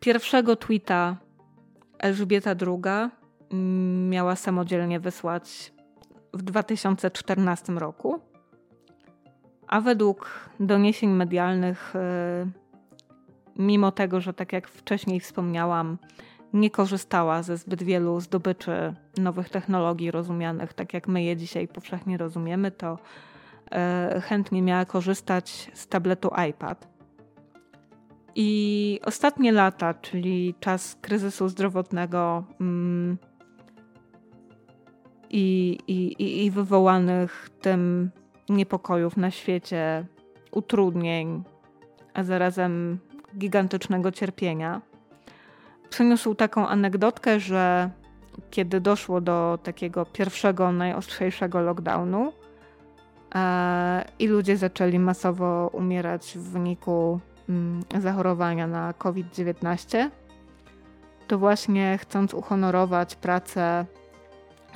Pierwszego 0.00 0.56
tweeta 0.56 1.16
Elżbieta 1.98 2.50
II 2.50 3.10
miała 4.10 4.36
samodzielnie 4.36 5.00
wysłać 5.00 5.72
w 6.34 6.42
2014 6.42 7.72
roku 7.72 8.20
a 9.72 9.80
według 9.80 10.48
doniesień 10.60 11.10
medialnych, 11.10 11.96
e, 11.96 12.46
mimo 13.56 13.92
tego, 13.92 14.20
że 14.20 14.32
tak 14.32 14.52
jak 14.52 14.68
wcześniej 14.68 15.20
wspomniałam, 15.20 15.98
nie 16.52 16.70
korzystała 16.70 17.42
ze 17.42 17.56
zbyt 17.56 17.82
wielu 17.82 18.20
zdobyczy 18.20 18.94
nowych 19.18 19.48
technologii 19.48 20.10
rozumianych 20.10 20.72
tak 20.72 20.94
jak 20.94 21.08
my 21.08 21.22
je 21.22 21.36
dzisiaj 21.36 21.68
powszechnie 21.68 22.16
rozumiemy, 22.16 22.70
to 22.70 22.98
e, 23.70 24.20
chętnie 24.24 24.62
miała 24.62 24.84
korzystać 24.84 25.70
z 25.74 25.88
tabletu 25.88 26.30
iPad. 26.50 26.88
I 28.34 29.00
ostatnie 29.04 29.52
lata, 29.52 29.94
czyli 29.94 30.54
czas 30.60 30.98
kryzysu 31.00 31.48
zdrowotnego 31.48 32.44
mm, 32.60 33.18
i, 35.30 35.78
i, 35.86 36.44
i 36.44 36.50
wywołanych 36.50 37.50
tym 37.60 38.10
niepokojów 38.48 39.16
na 39.16 39.30
świecie, 39.30 40.06
utrudnień, 40.50 41.42
a 42.14 42.24
zarazem 42.24 42.98
gigantycznego 43.38 44.12
cierpienia. 44.12 44.80
Przyniósł 45.90 46.34
taką 46.34 46.68
anegdotkę, 46.68 47.40
że 47.40 47.90
kiedy 48.50 48.80
doszło 48.80 49.20
do 49.20 49.58
takiego 49.62 50.06
pierwszego, 50.06 50.72
najostrzejszego 50.72 51.60
lockdownu 51.60 52.32
e, 53.34 54.04
i 54.18 54.26
ludzie 54.26 54.56
zaczęli 54.56 54.98
masowo 54.98 55.70
umierać 55.72 56.32
w 56.38 56.50
wyniku 56.50 57.20
mm, 57.48 57.82
zachorowania 58.00 58.66
na 58.66 58.92
COVID-19, 58.92 60.10
to 61.26 61.38
właśnie 61.38 61.98
chcąc 61.98 62.34
uhonorować 62.34 63.16
pracę 63.16 63.86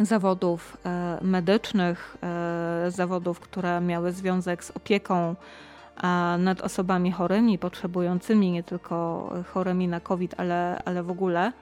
zawodów 0.00 0.76
e, 0.86 1.18
medycznych, 1.22 2.16
e, 2.22 2.90
zawodów, 2.90 3.40
które 3.40 3.80
miały 3.80 4.12
związek 4.12 4.64
z 4.64 4.70
opieką 4.70 5.34
nad 6.38 6.60
osobami 6.60 7.12
chorymi, 7.12 7.58
potrzebującymi, 7.58 8.52
nie 8.52 8.62
tylko 8.62 9.30
chorymi 9.52 9.88
na 9.88 10.00
COVID, 10.00 10.34
ale, 10.36 10.82
ale 10.84 11.02
w 11.02 11.10
ogóle, 11.10 11.52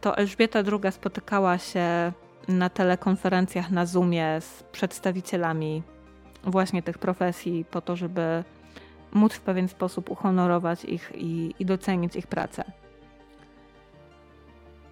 to 0.00 0.16
Elżbieta 0.16 0.58
II 0.58 0.92
spotykała 0.92 1.58
się 1.58 2.12
na 2.48 2.70
telekonferencjach 2.70 3.70
na 3.70 3.86
Zoomie 3.86 4.40
z 4.40 4.62
przedstawicielami 4.62 5.82
właśnie 6.44 6.82
tych 6.82 6.98
profesji, 6.98 7.64
po 7.70 7.80
to, 7.80 7.96
żeby 7.96 8.44
móc 9.12 9.34
w 9.34 9.40
pewien 9.40 9.68
sposób 9.68 10.10
uhonorować 10.10 10.84
ich 10.84 11.12
i, 11.14 11.54
i 11.58 11.64
docenić 11.66 12.16
ich 12.16 12.26
pracę 12.26 12.64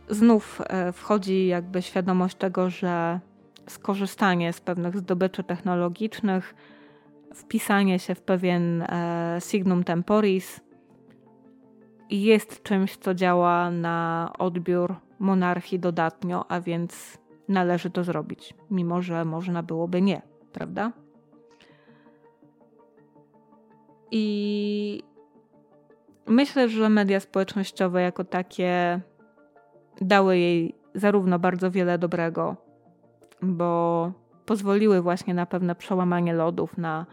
znów 0.09 0.61
e, 0.65 0.93
wchodzi 0.93 1.47
jakby 1.47 1.83
świadomość 1.83 2.37
tego, 2.37 2.71
że 2.71 3.21
skorzystanie 3.69 4.53
z 4.53 4.61
pewnych 4.61 4.99
zdobyczy 4.99 5.45
technologicznych, 5.45 6.55
wpisanie 7.35 7.99
się 7.99 8.15
w 8.15 8.23
pewien 8.23 8.83
e, 8.83 9.39
signum 9.41 9.85
temporis 9.85 10.61
jest 12.11 12.63
czymś, 12.63 12.97
co 12.97 13.15
działa 13.15 13.71
na 13.71 14.31
odbiór 14.39 14.95
monarchii 15.19 15.79
dodatnio, 15.79 16.45
a 16.49 16.61
więc 16.61 17.19
należy 17.49 17.91
to 17.91 18.05
zrobić, 18.05 18.55
mimo 18.71 19.03
że 19.03 19.25
można 19.25 19.63
byłoby 19.63 20.03
nie, 20.03 20.23
prawda? 20.53 20.93
I 24.11 25.03
myślę, 26.27 26.69
że 26.69 26.89
media 26.89 27.21
społecznościowe 27.21 28.03
jako 28.03 28.25
takie 28.25 29.01
dały 30.05 30.39
jej 30.39 30.75
zarówno 30.95 31.39
bardzo 31.39 31.71
wiele 31.71 31.99
dobrego, 31.99 32.57
bo 33.43 34.13
pozwoliły 34.47 35.03
właśnie 35.03 35.35
na 35.35 35.47
pewne 35.47 35.75
przełamanie 35.75 36.33
lodów, 36.33 36.79
na 36.79 37.07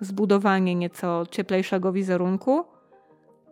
zbudowanie 0.00 0.74
nieco 0.74 1.26
cieplejszego 1.30 1.92
wizerunku, 1.92 2.64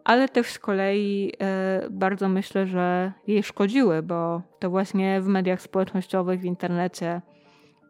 ale 0.04 0.28
też 0.28 0.46
z 0.46 0.58
kolei 0.58 1.32
e, 1.40 1.86
bardzo 1.90 2.28
myślę, 2.28 2.66
że 2.66 3.12
jej 3.26 3.42
szkodziły, 3.42 4.02
bo 4.02 4.42
to 4.58 4.70
właśnie 4.70 5.20
w 5.20 5.26
mediach 5.26 5.62
społecznościowych, 5.62 6.40
w 6.40 6.44
internecie 6.44 7.20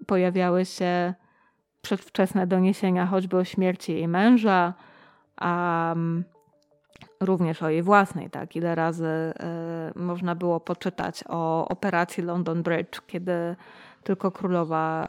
pojawiały 0.07 0.65
się 0.65 1.15
przedwczesne 1.83 2.47
doniesienia 2.47 3.07
choćby 3.07 3.37
o 3.37 3.45
śmierci 3.45 3.93
jej 3.93 4.09
męża, 4.09 4.75
a 5.37 5.95
również 7.21 7.63
o 7.63 7.69
jej 7.69 7.83
własnej, 7.83 8.31
tak, 8.31 8.57
ile 8.57 8.75
razy 8.75 9.07
y, 9.97 9.99
można 9.99 10.35
było 10.35 10.61
poczytać 10.61 11.25
o 11.29 11.69
operacji 11.69 12.23
London 12.23 12.63
Bridge, 12.63 13.01
kiedy 13.07 13.57
tylko 14.03 14.31
królowa 14.31 15.09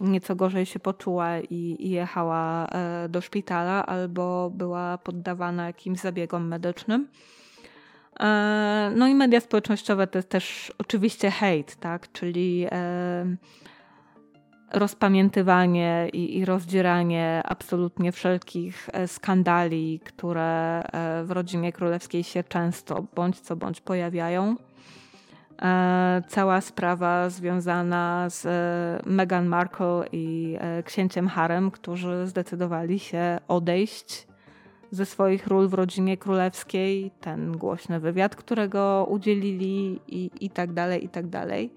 y, 0.00 0.04
nieco 0.04 0.36
gorzej 0.36 0.66
się 0.66 0.78
poczuła 0.78 1.38
i, 1.38 1.76
i 1.78 1.90
jechała 1.90 2.66
y, 2.66 3.08
do 3.08 3.20
szpitala 3.20 3.86
albo 3.86 4.50
była 4.50 4.98
poddawana 4.98 5.66
jakimś 5.66 5.98
zabiegom 5.98 6.48
medycznym. 6.48 7.08
No 8.96 9.08
i 9.08 9.14
media 9.14 9.40
społecznościowe 9.40 10.06
to 10.06 10.18
jest 10.18 10.28
też 10.28 10.72
oczywiście 10.78 11.30
hejt, 11.30 11.76
tak, 11.76 12.12
czyli 12.12 12.66
rozpamiętywanie 14.72 16.08
i, 16.12 16.38
i 16.38 16.44
rozdzieranie 16.44 17.42
absolutnie 17.44 18.12
wszelkich 18.12 18.88
e, 18.92 19.08
skandali, 19.08 20.00
które 20.04 20.82
e, 20.82 21.24
w 21.24 21.30
rodzinie 21.30 21.72
królewskiej 21.72 22.24
się 22.24 22.44
często 22.44 23.04
bądź 23.14 23.40
co 23.40 23.56
bądź 23.56 23.80
pojawiają. 23.80 24.56
E, 25.62 26.22
cała 26.28 26.60
sprawa 26.60 27.30
związana 27.30 28.26
z 28.30 28.46
Meghan 29.06 29.46
Markle 29.46 30.04
i 30.12 30.58
księciem 30.84 31.28
Harem, 31.28 31.70
którzy 31.70 32.26
zdecydowali 32.26 32.98
się 32.98 33.38
odejść 33.48 34.28
ze 34.90 35.06
swoich 35.06 35.46
ról 35.46 35.68
w 35.68 35.74
rodzinie 35.74 36.16
królewskiej, 36.16 37.10
ten 37.20 37.52
głośny 37.52 38.00
wywiad, 38.00 38.36
którego 38.36 39.06
udzielili 39.10 40.00
i, 40.08 40.30
i 40.40 40.50
tak 40.50 40.72
dalej, 40.72 41.04
i 41.04 41.08
tak 41.08 41.26
dalej 41.26 41.70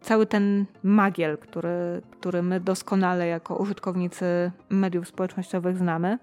cały 0.00 0.26
ten 0.26 0.64
magiel, 0.82 1.38
który, 1.38 2.02
który 2.10 2.42
my 2.42 2.60
doskonale 2.60 3.26
jako 3.26 3.56
użytkownicy 3.56 4.50
mediów 4.70 5.08
społecznościowych 5.08 5.78
znamy, 5.78 6.18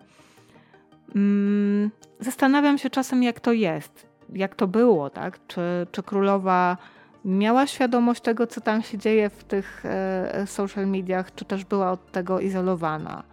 Mm, 1.16 1.92
zastanawiam 2.20 2.78
się 2.78 2.90
czasem, 2.90 3.24
jak 3.24 3.40
to 3.40 3.54
jest, 3.54 4.08
jak 4.34 4.56
to 4.56 4.68
było, 4.68 5.10
tak? 5.10 5.40
Czy, 5.48 5.62
czy 5.92 6.04
królowa 6.04 6.78
miała 7.26 7.68
świadomość 7.68 8.22
tego, 8.22 8.48
co 8.48 8.62
tam 8.62 8.82
się 8.82 8.98
dzieje 8.98 9.30
w 9.30 9.44
tych 9.44 9.84
e, 9.86 10.44
social 10.48 10.88
mediach, 10.88 11.36
czy 11.36 11.46
też 11.46 11.66
była 11.66 11.92
od 11.92 12.12
tego 12.12 12.40
izolowana. 12.40 13.24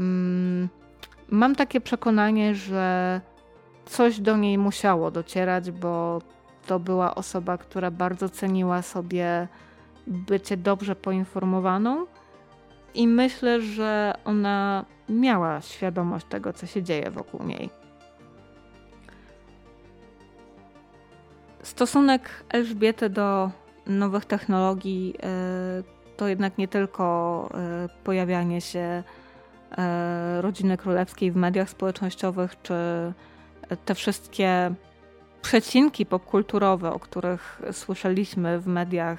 Mm, 0.00 0.68
mam 1.28 1.54
takie 1.54 1.80
przekonanie, 1.80 2.54
że 2.54 3.20
coś 3.84 4.20
do 4.20 4.36
niej 4.36 4.58
musiało 4.58 5.10
docierać, 5.10 5.70
bo 5.70 6.22
to 6.66 6.78
była 6.78 7.14
osoba, 7.14 7.58
która 7.58 7.90
bardzo 7.90 8.28
ceniła 8.28 8.82
sobie 8.82 9.48
bycie 10.06 10.56
dobrze 10.56 10.96
poinformowaną 10.96 12.06
i 12.94 13.08
myślę, 13.08 13.60
że 13.60 14.14
ona 14.24 14.84
miała 15.08 15.60
świadomość 15.60 16.26
tego, 16.26 16.52
co 16.52 16.66
się 16.66 16.82
dzieje 16.82 17.10
wokół 17.10 17.46
niej. 17.46 17.70
Stosunek 21.62 22.44
Elżbiety 22.48 23.10
do 23.10 23.50
nowych 23.86 24.24
technologii 24.24 25.14
e, 25.22 25.26
to 26.16 26.28
jednak 26.28 26.58
nie 26.58 26.68
tylko 26.68 27.48
e, 27.54 27.88
pojawianie 28.04 28.60
się 28.60 29.02
e, 29.78 30.42
rodziny 30.42 30.76
królewskiej 30.76 31.32
w 31.32 31.36
mediach 31.36 31.70
społecznościowych, 31.70 32.62
czy 32.62 32.74
te 33.84 33.94
wszystkie 33.94 34.74
przecinki 35.44 36.06
popkulturowe, 36.06 36.92
o 36.92 36.98
których 36.98 37.62
słyszeliśmy 37.72 38.60
w 38.60 38.66
mediach, 38.66 39.18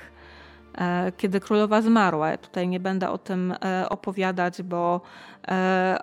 kiedy 1.18 1.40
królowa 1.40 1.82
zmarła. 1.82 2.30
Ja 2.30 2.38
tutaj 2.38 2.68
nie 2.68 2.80
będę 2.80 3.10
o 3.10 3.18
tym 3.18 3.54
opowiadać, 3.90 4.64
bo 4.64 5.02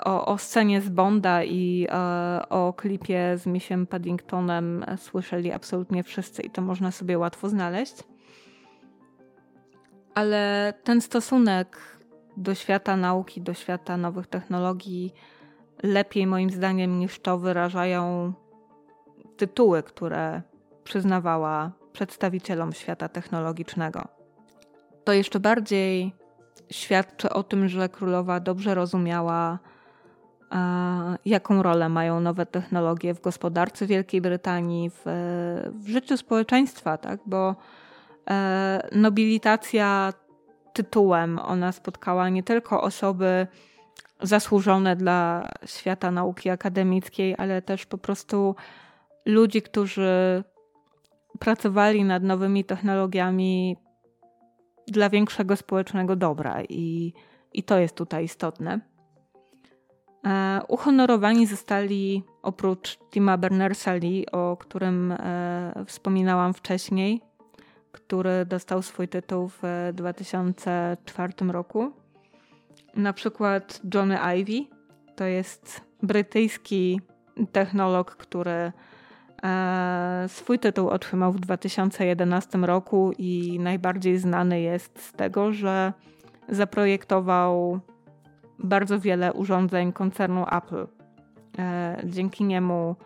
o, 0.04 0.26
o 0.26 0.38
scenie 0.38 0.80
z 0.80 0.88
Bonda 0.88 1.44
i 1.44 1.86
o 2.48 2.72
klipie 2.72 3.38
z 3.38 3.46
Missiem 3.46 3.86
Paddingtonem 3.86 4.84
słyszeli 4.96 5.52
absolutnie 5.52 6.02
wszyscy 6.02 6.42
i 6.42 6.50
to 6.50 6.62
można 6.62 6.90
sobie 6.90 7.18
łatwo 7.18 7.48
znaleźć. 7.48 7.94
Ale 10.14 10.74
ten 10.84 11.00
stosunek 11.00 11.78
do 12.36 12.54
świata 12.54 12.96
nauki, 12.96 13.40
do 13.40 13.54
świata 13.54 13.96
nowych 13.96 14.26
technologii 14.26 15.14
lepiej 15.82 16.26
moim 16.26 16.50
zdaniem 16.50 16.98
niż 16.98 17.20
to 17.20 17.38
wyrażają 17.38 18.32
tytuły, 19.36 19.82
które 19.82 20.42
przyznawała 20.84 21.72
przedstawicielom 21.92 22.72
świata 22.72 23.08
technologicznego. 23.08 24.08
To 25.04 25.12
jeszcze 25.12 25.40
bardziej 25.40 26.12
świadczy 26.70 27.30
o 27.30 27.42
tym, 27.42 27.68
że 27.68 27.88
królowa 27.88 28.40
dobrze 28.40 28.74
rozumiała, 28.74 29.58
jaką 31.24 31.62
rolę 31.62 31.88
mają 31.88 32.20
nowe 32.20 32.46
technologie 32.46 33.14
w 33.14 33.20
gospodarce 33.20 33.86
Wielkiej 33.86 34.20
Brytanii, 34.20 34.90
w, 34.90 35.02
w 35.72 35.88
życiu 35.88 36.16
społeczeństwa, 36.16 36.98
tak? 36.98 37.20
bo 37.26 37.56
e, 38.30 38.88
nobilitacja 38.92 40.12
tytułem 40.72 41.38
ona 41.38 41.72
spotkała 41.72 42.28
nie 42.28 42.42
tylko 42.42 42.82
osoby 42.82 43.46
zasłużone 44.22 44.96
dla 44.96 45.48
świata 45.66 46.10
nauki 46.10 46.50
akademickiej, 46.50 47.34
ale 47.38 47.62
też 47.62 47.86
po 47.86 47.98
prostu 47.98 48.54
ludzi, 49.26 49.62
którzy 49.62 50.44
pracowali 51.38 52.04
nad 52.04 52.22
nowymi 52.22 52.64
technologiami 52.64 53.76
dla 54.88 55.10
większego 55.10 55.56
społecznego 55.56 56.16
dobra 56.16 56.62
i, 56.68 57.12
i 57.52 57.62
to 57.62 57.78
jest 57.78 57.96
tutaj 57.96 58.24
istotne. 58.24 58.80
E, 60.26 60.60
uhonorowani 60.68 61.46
zostali 61.46 62.22
oprócz 62.42 62.98
Tima 63.10 63.38
Berners-Lee, 63.38 64.24
o 64.32 64.56
którym 64.56 65.12
e, 65.12 65.84
wspominałam 65.86 66.54
wcześniej, 66.54 67.20
który 67.92 68.46
dostał 68.46 68.82
swój 68.82 69.08
tytuł 69.08 69.48
w 69.48 69.90
2004 69.92 71.32
roku. 71.48 71.92
Na 72.96 73.12
przykład 73.12 73.80
Johnny 73.94 74.18
Ivy, 74.36 74.66
to 75.16 75.24
jest 75.24 75.80
brytyjski 76.02 77.00
technolog, 77.52 78.16
który 78.16 78.72
swój 80.28 80.58
tytuł 80.58 80.88
otrzymał 80.88 81.32
w 81.32 81.40
2011 81.40 82.58
roku 82.58 83.12
i 83.18 83.58
najbardziej 83.60 84.18
znany 84.18 84.60
jest 84.60 85.02
z 85.02 85.12
tego, 85.12 85.52
że 85.52 85.92
zaprojektował 86.48 87.80
bardzo 88.58 89.00
wiele 89.00 89.32
urządzeń 89.32 89.92
koncernu 89.92 90.46
Apple. 90.52 90.86
E, 91.58 91.96
dzięki 92.04 92.44
niemu 92.44 92.96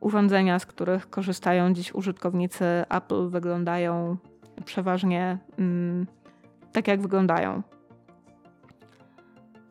urządzenia, 0.00 0.58
z 0.58 0.66
których 0.66 1.10
korzystają 1.10 1.72
dziś 1.72 1.94
użytkownicy 1.94 2.64
Apple, 2.88 3.28
wyglądają 3.28 4.16
przeważnie 4.64 5.38
mm, 5.58 6.06
tak, 6.72 6.88
jak 6.88 7.00
wyglądają. 7.00 7.62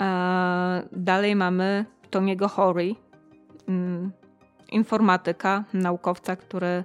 E, 0.01 0.83
dalej 0.91 1.35
mamy 1.35 1.85
Tony'ego 2.11 2.49
Hory, 2.49 2.95
mm, 3.67 4.11
informatyka, 4.71 5.63
naukowca, 5.73 6.35
który 6.35 6.83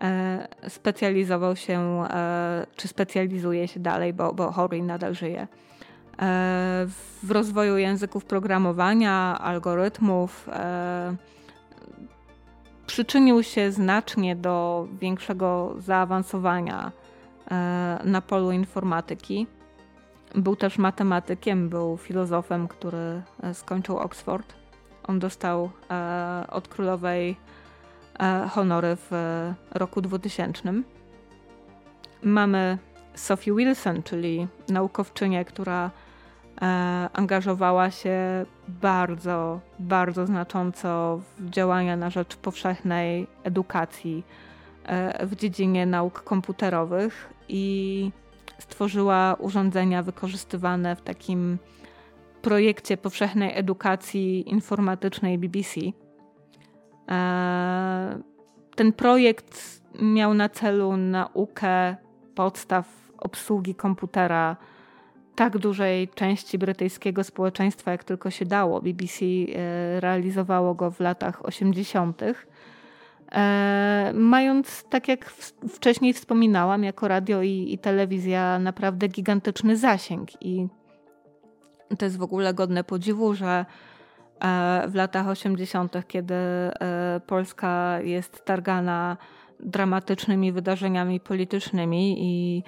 e, 0.00 0.48
specjalizował 0.68 1.56
się, 1.56 2.04
e, 2.10 2.66
czy 2.76 2.88
specjalizuje 2.88 3.68
się 3.68 3.80
dalej, 3.80 4.12
bo, 4.12 4.32
bo 4.32 4.52
Hory 4.52 4.82
nadal 4.82 5.14
żyje, 5.14 5.46
w 7.22 7.30
rozwoju 7.30 7.76
języków 7.76 8.24
programowania, 8.24 9.38
algorytmów. 9.40 10.48
Przyczynił 12.86 13.42
się 13.42 13.72
znacznie 13.72 14.36
do 14.36 14.86
większego 15.00 15.74
zaawansowania 15.78 16.92
na 18.04 18.20
polu 18.20 18.52
informatyki. 18.52 19.46
Był 20.34 20.56
też 20.56 20.78
matematykiem, 20.78 21.68
był 21.68 21.96
filozofem, 21.96 22.68
który 22.68 23.22
e, 23.42 23.54
skończył 23.54 23.98
Oxford. 23.98 24.59
On 25.10 25.18
dostał 25.18 25.70
e, 25.90 26.44
od 26.50 26.68
królowej 26.68 27.36
e, 28.20 28.48
honory 28.48 28.96
w 28.96 29.10
roku 29.70 30.00
2000. 30.00 30.72
Mamy 32.22 32.78
Sophie 33.14 33.54
Wilson, 33.54 34.02
czyli 34.02 34.48
naukowczynię, 34.68 35.44
która 35.44 35.90
angażowała 37.12 37.90
się 37.90 38.46
bardzo, 38.68 39.60
bardzo 39.78 40.26
znacząco 40.26 41.20
w 41.38 41.50
działania 41.50 41.96
na 41.96 42.10
rzecz 42.10 42.36
powszechnej 42.36 43.26
edukacji 43.44 44.24
w 45.20 45.36
dziedzinie 45.36 45.86
nauk 45.86 46.22
komputerowych 46.22 47.32
i 47.48 48.10
stworzyła 48.58 49.36
urządzenia 49.38 50.02
wykorzystywane 50.02 50.96
w 50.96 51.02
takim 51.02 51.58
projekcie 52.42 52.96
powszechnej 52.96 53.58
edukacji 53.58 54.50
informatycznej 54.50 55.38
BBC. 55.38 55.80
E, 57.08 58.18
ten 58.76 58.92
projekt 58.92 59.80
miał 60.02 60.34
na 60.34 60.48
celu 60.48 60.96
naukę 60.96 61.96
podstaw 62.34 62.86
obsługi 63.18 63.74
komputera 63.74 64.56
tak 65.34 65.58
dużej 65.58 66.08
części 66.08 66.58
brytyjskiego 66.58 67.24
społeczeństwa, 67.24 67.90
jak 67.90 68.04
tylko 68.04 68.30
się 68.30 68.44
dało. 68.44 68.80
BBC 68.80 69.24
e, 69.24 70.00
realizowało 70.00 70.74
go 70.74 70.90
w 70.90 71.00
latach 71.00 71.44
80. 71.44 72.22
E, 73.32 74.12
mając, 74.14 74.84
tak 74.90 75.08
jak 75.08 75.30
wcześniej 75.68 76.12
wspominałam, 76.12 76.84
jako 76.84 77.08
radio 77.08 77.42
i, 77.42 77.72
i, 77.72 77.78
telewizja 77.78 78.58
naprawdę 78.58 79.08
gigantyczny 79.08 79.76
zasięg. 79.76 80.28
I 80.40 80.68
to 81.98 82.04
jest 82.04 82.18
w 82.18 82.22
ogóle 82.22 82.54
godne 82.54 82.84
podziwu, 82.84 83.34
że 83.34 83.66
e, 84.40 84.84
w 84.88 84.94
latach 84.94 85.28
80., 85.28 85.96
kiedy 86.08 86.34
e, 86.34 87.20
Polska 87.26 88.00
jest 88.00 88.44
targana 88.44 89.16
dramatycznymi 89.60 90.52
wydarzeniami 90.52 91.20
politycznymi 91.20 92.16
i 92.18 92.62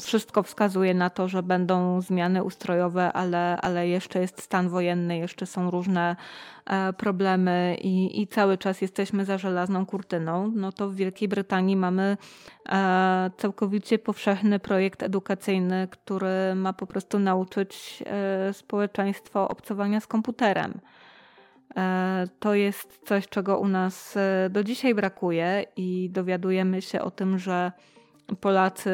wszystko 0.00 0.42
wskazuje 0.42 0.94
na 0.94 1.10
to, 1.10 1.28
że 1.28 1.42
będą 1.42 2.00
zmiany 2.00 2.44
ustrojowe, 2.44 3.12
ale, 3.12 3.58
ale 3.60 3.88
jeszcze 3.88 4.20
jest 4.20 4.42
stan 4.42 4.68
wojenny, 4.68 5.18
jeszcze 5.18 5.46
są 5.46 5.70
różne 5.70 6.16
e, 6.66 6.92
problemy 6.92 7.76
i, 7.82 8.22
i 8.22 8.26
cały 8.26 8.58
czas 8.58 8.80
jesteśmy 8.80 9.24
za 9.24 9.38
żelazną 9.38 9.86
kurtyną. 9.86 10.52
No 10.54 10.72
to 10.72 10.88
w 10.88 10.94
Wielkiej 10.94 11.28
Brytanii 11.28 11.76
mamy 11.76 12.16
e, 12.68 13.30
całkowicie 13.36 13.98
powszechny 13.98 14.58
projekt 14.58 15.02
edukacyjny, 15.02 15.88
który 15.90 16.54
ma 16.54 16.72
po 16.72 16.86
prostu 16.86 17.18
nauczyć 17.18 18.02
e, 18.06 18.52
społeczeństwo 18.52 19.48
obcowania 19.48 20.00
z 20.00 20.06
komputerem. 20.06 20.80
To 22.40 22.54
jest 22.54 23.00
coś, 23.04 23.28
czego 23.28 23.58
u 23.58 23.68
nas 23.68 24.18
do 24.50 24.64
dzisiaj 24.64 24.94
brakuje, 24.94 25.64
i 25.76 26.10
dowiadujemy 26.12 26.82
się 26.82 27.00
o 27.00 27.10
tym, 27.10 27.38
że 27.38 27.72
Polacy 28.40 28.90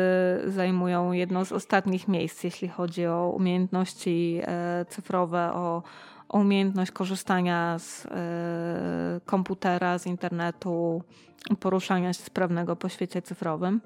zajmują 0.47 1.13
jedno 1.13 1.45
z 1.45 1.53
ostatnich 1.53 2.09
miejsc, 2.09 2.45
jeśli 2.45 2.69
chodzi 2.69 3.07
o 3.07 3.33
umiejętności 3.37 4.41
e, 4.43 4.85
cyfrowe, 4.89 5.53
o, 5.53 5.83
umiejętność 6.33 6.91
korzystania 6.91 7.79
z 7.79 8.07
komputera, 9.27 9.99
z 9.99 10.07
internetu, 10.07 11.03
poruszania 11.61 12.13
się 12.13 12.23
sprawnego 12.23 12.77
po 12.77 12.89
świecie 12.89 13.23
cyfrowym. 13.23 13.81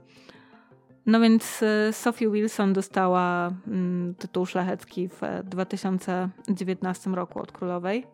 No 1.06 1.20
więc 1.20 1.64
Sophie 1.92 2.30
Wilson 2.30 2.72
dostała 2.72 3.50
mm, 3.66 4.14
tytuł 4.14 4.46
szlachecki 4.46 5.08
w 5.08 5.20
2019 5.44 7.10
roku 7.10 7.40
od 7.40 7.52
królowej. 7.52 8.06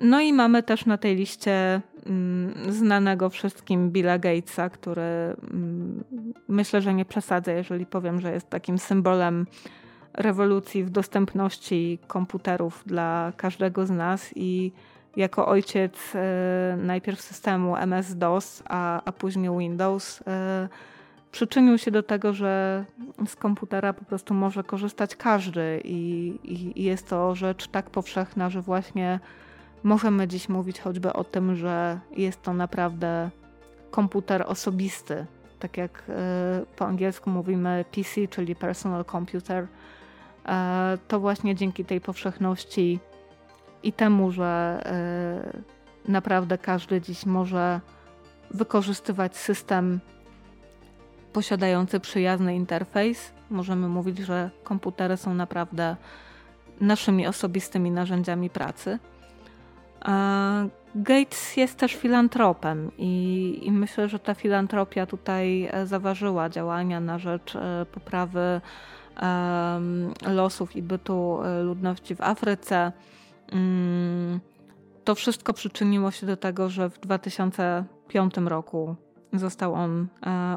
No 0.00 0.20
i 0.20 0.32
mamy 0.32 0.62
też 0.62 0.86
na 0.86 0.98
tej 0.98 1.16
liście 1.16 1.80
mm, 2.06 2.72
znanego 2.72 3.30
wszystkim 3.30 3.90
Billa 3.90 4.18
Gatesa, 4.18 4.70
który 4.70 5.02
mm, 5.02 6.04
myślę, 6.48 6.80
że 6.80 6.94
nie 6.94 7.04
przesadzę, 7.04 7.52
jeżeli 7.52 7.86
powiem, 7.86 8.20
że 8.20 8.32
jest 8.32 8.50
takim 8.50 8.78
symbolem 8.78 9.46
rewolucji 10.14 10.84
w 10.84 10.90
dostępności 10.90 11.98
komputerów 12.06 12.82
dla 12.86 13.32
każdego 13.36 13.86
z 13.86 13.90
nas 13.90 14.30
i 14.36 14.72
jako 15.16 15.46
ojciec 15.46 15.92
e, 16.14 16.76
najpierw 16.76 17.20
systemu 17.20 17.76
MS-DOS, 17.76 18.62
a, 18.68 19.02
a 19.04 19.12
później 19.12 19.58
Windows, 19.58 20.22
e, 20.26 20.68
przyczynił 21.32 21.78
się 21.78 21.90
do 21.90 22.02
tego, 22.02 22.32
że 22.32 22.84
z 23.26 23.36
komputera 23.36 23.92
po 23.92 24.04
prostu 24.04 24.34
może 24.34 24.64
korzystać 24.64 25.16
każdy 25.16 25.80
i, 25.84 26.28
i, 26.44 26.80
i 26.80 26.84
jest 26.84 27.08
to 27.08 27.34
rzecz 27.34 27.68
tak 27.68 27.90
powszechna, 27.90 28.50
że 28.50 28.62
właśnie 28.62 29.20
możemy 29.82 30.28
dziś 30.28 30.48
mówić 30.48 30.80
choćby 30.80 31.12
o 31.12 31.24
tym, 31.24 31.56
że 31.56 32.00
jest 32.16 32.42
to 32.42 32.52
naprawdę 32.52 33.30
komputer 33.90 34.44
osobisty. 34.46 35.26
Tak 35.58 35.76
jak 35.76 36.02
e, 36.08 36.12
po 36.76 36.86
angielsku 36.86 37.30
mówimy 37.30 37.84
PC, 37.90 38.28
czyli 38.28 38.56
personal 38.56 39.04
computer, 39.04 39.66
e, 40.46 40.98
to 41.08 41.20
właśnie 41.20 41.54
dzięki 41.54 41.84
tej 41.84 42.00
powszechności 42.00 43.00
i 43.82 43.92
temu, 43.92 44.30
że 44.30 44.80
e, 46.06 46.10
naprawdę 46.10 46.58
każdy 46.58 47.00
dziś 47.00 47.26
może 47.26 47.80
wykorzystywać 48.50 49.36
system 49.36 50.00
posiadający 51.32 52.00
przyjazny 52.00 52.56
interfejs, 52.56 53.32
możemy 53.50 53.88
mówić, 53.88 54.18
że 54.18 54.50
komputery 54.64 55.16
są 55.16 55.34
naprawdę 55.34 55.96
naszymi 56.80 57.26
osobistymi 57.26 57.90
narzędziami 57.90 58.50
pracy. 58.50 58.98
Gates 60.94 61.56
jest 61.56 61.78
też 61.78 61.94
filantropem 61.94 62.90
i, 62.98 63.58
i, 63.62 63.72
myślę, 63.72 64.08
że 64.08 64.18
ta 64.18 64.34
filantropia 64.34 65.06
tutaj 65.06 65.68
e, 65.72 65.86
zaważyła 65.86 66.48
działania 66.48 67.00
na 67.00 67.18
rzecz 67.18 67.56
e, 67.56 67.86
poprawy 67.92 68.60
losów 70.26 70.76
i 70.76 70.82
bytu 70.82 71.42
e, 71.42 71.62
ludności 71.62 72.14
w 72.14 72.20
Afryce. 72.20 72.92
Mm, 73.52 74.40
to 75.04 75.14
wszystko 75.14 75.52
przyczyniło 75.52 76.10
się 76.10 76.26
do 76.26 76.36
tego, 76.36 76.68
że 76.68 76.90
w 76.90 77.00
2005 77.00 78.34
roku 78.36 78.96
został 79.32 79.74
on 79.74 80.06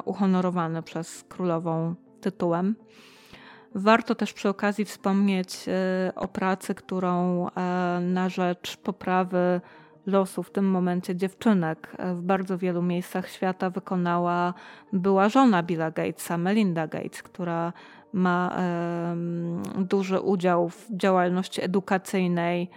uhonorowany 0.05 0.83
przez 0.83 1.23
królową 1.29 1.95
tytułem. 2.21 2.75
Warto 3.75 4.15
też 4.15 4.33
przy 4.33 4.49
okazji 4.49 4.85
wspomnieć 4.85 5.65
e, 5.67 6.11
o 6.15 6.27
pracy, 6.27 6.75
którą 6.75 7.47
e, 7.47 7.51
na 8.01 8.29
rzecz 8.29 8.77
poprawy 8.77 9.61
losu 10.05 10.43
w 10.43 10.51
tym 10.51 10.65
momencie 10.65 11.15
dziewczynek 11.15 11.95
e, 11.97 12.13
w 12.15 12.21
bardzo 12.21 12.57
wielu 12.57 12.81
miejscach 12.81 13.29
świata 13.29 13.69
wykonała 13.69 14.53
była 14.93 15.29
żona 15.29 15.63
Billa 15.63 15.91
Gatesa, 15.91 16.37
Melinda 16.37 16.87
Gates, 16.87 17.23
która 17.23 17.73
ma 18.13 18.55
duży 19.77 20.19
udział 20.19 20.69
w 20.69 20.87
działalności 20.91 21.63
edukacyjnej 21.63 22.69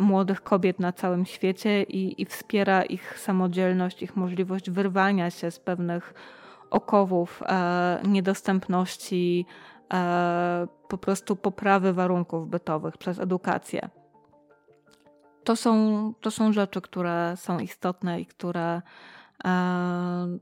młodych 0.00 0.42
kobiet 0.42 0.80
na 0.80 0.92
całym 0.92 1.26
świecie 1.26 1.82
i, 1.82 2.22
i 2.22 2.24
wspiera 2.24 2.82
ich 2.82 3.18
samodzielność, 3.18 4.02
ich 4.02 4.16
możliwość 4.16 4.70
wyrwania 4.70 5.30
się 5.30 5.50
z 5.50 5.58
pewnych 5.58 6.14
okowów 6.70 7.42
niedostępności 8.04 9.46
po 10.88 10.98
prostu 10.98 11.36
poprawy 11.36 11.92
warunków 11.92 12.48
bytowych 12.48 12.98
przez 12.98 13.18
edukację. 13.18 13.90
To 15.44 15.56
są, 15.56 16.14
to 16.20 16.30
są 16.30 16.52
rzeczy, 16.52 16.80
które 16.80 17.34
są 17.36 17.58
istotne 17.58 18.20
i 18.20 18.26
które 18.26 18.82
e, 19.44 20.38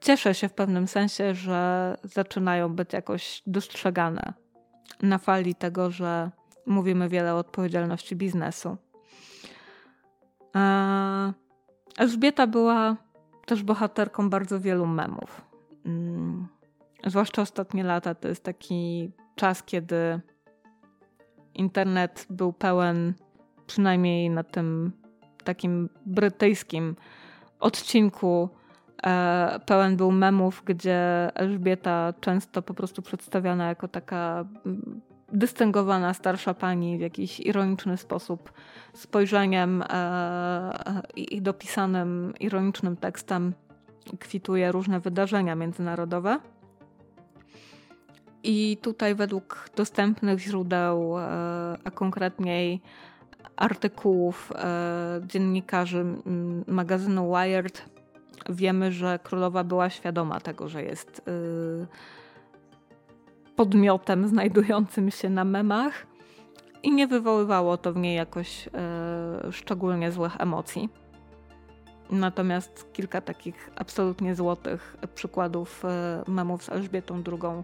cieszę 0.00 0.34
się 0.34 0.48
w 0.48 0.54
pewnym 0.54 0.88
sensie, 0.88 1.34
że 1.34 1.96
zaczynają 2.02 2.74
być 2.74 2.92
jakoś 2.92 3.42
dostrzegane 3.46 4.32
na 5.02 5.18
fali 5.18 5.54
tego, 5.54 5.90
że 5.90 6.30
mówimy 6.66 7.08
wiele 7.08 7.34
o 7.34 7.38
odpowiedzialności 7.38 8.16
biznesu. 8.16 8.76
E, 10.56 11.32
Elżbieta 11.98 12.46
była 12.46 12.96
też 13.46 13.62
bohaterką 13.62 14.30
bardzo 14.30 14.60
wielu 14.60 14.86
memów. 14.86 15.42
Zwłaszcza 17.06 17.42
ostatnie 17.42 17.84
lata, 17.84 18.14
to 18.14 18.28
jest 18.28 18.44
taki 18.44 19.10
czas, 19.34 19.62
kiedy 19.62 20.20
internet 21.54 22.26
był 22.30 22.52
pełen, 22.52 23.14
przynajmniej 23.66 24.30
na 24.30 24.42
tym 24.44 24.92
takim 25.44 25.88
brytyjskim 26.06 26.96
odcinku, 27.60 28.48
e, 29.06 29.60
pełen 29.66 29.96
był 29.96 30.12
memów, 30.12 30.62
gdzie 30.64 31.30
Elżbieta 31.34 32.14
często 32.20 32.62
po 32.62 32.74
prostu 32.74 33.02
przedstawiana 33.02 33.68
jako 33.68 33.88
taka 33.88 34.44
mm, 34.66 35.00
dystyngowana 35.32 36.14
starsza 36.14 36.54
pani 36.54 36.98
w 36.98 37.00
jakiś 37.00 37.40
ironiczny 37.40 37.96
sposób, 37.96 38.52
spojrzeniem 38.94 39.84
e, 39.90 41.02
i 41.16 41.42
dopisanym 41.42 42.34
ironicznym 42.40 42.96
tekstem 42.96 43.52
kwituje 44.18 44.72
różne 44.72 45.00
wydarzenia 45.00 45.54
międzynarodowe. 45.54 46.38
I 48.42 48.76
tutaj 48.82 49.14
według 49.14 49.70
dostępnych 49.76 50.38
źródeł, 50.38 51.18
e, 51.18 51.22
a 51.84 51.90
konkretniej 51.90 52.80
artykułów 53.56 54.52
e, 54.54 55.20
dziennikarzy 55.26 56.04
magazynu 56.66 57.32
Wired, 57.34 57.84
wiemy, 58.48 58.92
że 58.92 59.18
królowa 59.22 59.64
była 59.64 59.90
świadoma 59.90 60.40
tego, 60.40 60.68
że 60.68 60.82
jest 60.82 61.22
e, 61.28 61.32
podmiotem 63.56 64.28
znajdującym 64.28 65.10
się 65.10 65.30
na 65.30 65.44
memach 65.44 66.06
i 66.82 66.92
nie 66.92 67.06
wywoływało 67.06 67.76
to 67.76 67.92
w 67.92 67.96
niej 67.96 68.16
jakoś 68.16 68.68
szczególnie 69.50 70.12
złych 70.12 70.40
emocji. 70.40 70.88
Natomiast 72.10 72.92
kilka 72.92 73.20
takich 73.20 73.70
absolutnie 73.76 74.34
złotych 74.34 74.96
przykładów 75.14 75.82
memów 76.26 76.64
z 76.64 76.68
Elżbietą 76.68 77.22
II 77.26 77.62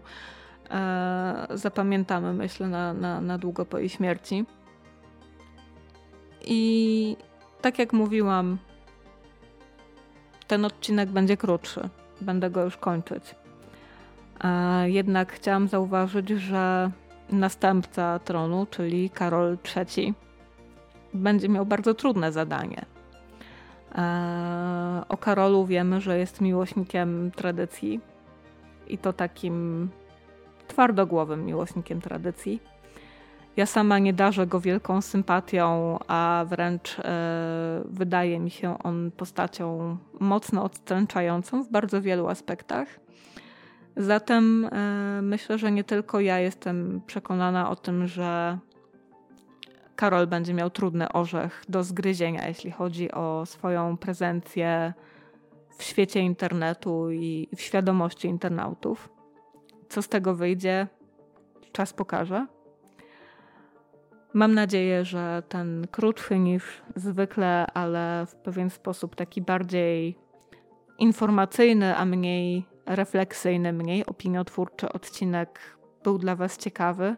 zapamiętamy, 1.49 2.33
myślę, 2.33 2.67
na, 2.67 2.93
na, 2.93 3.21
na 3.21 3.37
długo 3.37 3.65
po 3.65 3.77
jej 3.77 3.89
śmierci. 3.89 4.45
I 6.45 7.17
tak 7.61 7.79
jak 7.79 7.93
mówiłam, 7.93 8.57
ten 10.47 10.65
odcinek 10.65 11.09
będzie 11.09 11.37
krótszy. 11.37 11.89
Będę 12.21 12.49
go 12.49 12.63
już 12.63 12.77
kończyć. 12.77 13.35
E, 14.43 14.89
jednak 14.89 15.33
chciałam 15.33 15.67
zauważyć, 15.67 16.29
że 16.29 16.91
następca 17.29 18.19
tronu, 18.19 18.67
czyli 18.71 19.09
Karol 19.09 19.57
III, 19.75 20.13
będzie 21.13 21.49
miał 21.49 21.65
bardzo 21.65 21.93
trudne 21.93 22.31
zadanie. 22.31 22.85
E, 23.95 25.03
o 25.09 25.17
Karolu 25.17 25.65
wiemy, 25.65 26.01
że 26.01 26.19
jest 26.19 26.41
miłośnikiem 26.41 27.31
tradycji 27.35 27.99
i 28.87 28.97
to 28.97 29.13
takim 29.13 29.89
twardogłowym 30.67 31.45
miłośnikiem 31.45 32.01
tradycji. 32.01 32.61
Ja 33.57 33.65
sama 33.65 33.99
nie 33.99 34.13
darzę 34.13 34.47
go 34.47 34.59
wielką 34.59 35.01
sympatią, 35.01 35.97
a 36.07 36.45
wręcz 36.47 36.99
e, 36.99 37.81
wydaje 37.85 38.39
mi 38.39 38.51
się 38.51 38.77
on 38.83 39.11
postacią 39.11 39.97
mocno 40.19 40.63
odstręczającą 40.63 41.63
w 41.63 41.71
bardzo 41.71 42.01
wielu 42.01 42.27
aspektach. 42.27 42.87
Zatem 43.97 44.65
e, 44.65 45.21
myślę, 45.21 45.57
że 45.57 45.71
nie 45.71 45.83
tylko 45.83 46.19
ja 46.19 46.39
jestem 46.39 47.01
przekonana 47.07 47.69
o 47.69 47.75
tym, 47.75 48.07
że 48.07 48.57
Karol 49.95 50.27
będzie 50.27 50.53
miał 50.53 50.69
trudny 50.69 51.11
orzech 51.11 51.63
do 51.69 51.83
zgryzienia, 51.83 52.47
jeśli 52.47 52.71
chodzi 52.71 53.11
o 53.11 53.45
swoją 53.45 53.97
prezencję 53.97 54.93
w 55.77 55.83
świecie 55.83 56.19
internetu 56.19 57.11
i 57.11 57.47
w 57.55 57.61
świadomości 57.61 58.27
internautów. 58.27 59.14
Co 59.95 60.01
z 60.01 60.09
tego 60.09 60.35
wyjdzie, 60.35 60.87
czas 61.71 61.93
pokaże. 61.93 62.47
Mam 64.33 64.53
nadzieję, 64.53 65.05
że 65.05 65.43
ten 65.49 65.87
krótszy 65.91 66.39
niż 66.39 66.81
zwykle, 66.95 67.67
ale 67.73 68.25
w 68.25 68.35
pewien 68.35 68.69
sposób 68.69 69.15
taki 69.15 69.41
bardziej 69.41 70.17
informacyjny, 70.99 71.97
a 71.97 72.05
mniej 72.05 72.65
refleksyjny, 72.85 73.73
mniej 73.73 74.05
opiniotwórczy 74.05 74.89
odcinek 74.89 75.77
był 76.03 76.17
dla 76.17 76.35
Was 76.35 76.57
ciekawy. 76.57 77.15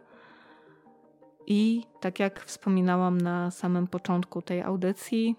I 1.46 1.84
tak 2.00 2.20
jak 2.20 2.40
wspominałam 2.40 3.18
na 3.20 3.50
samym 3.50 3.86
początku 3.86 4.42
tej 4.42 4.62
audycji, 4.62 5.36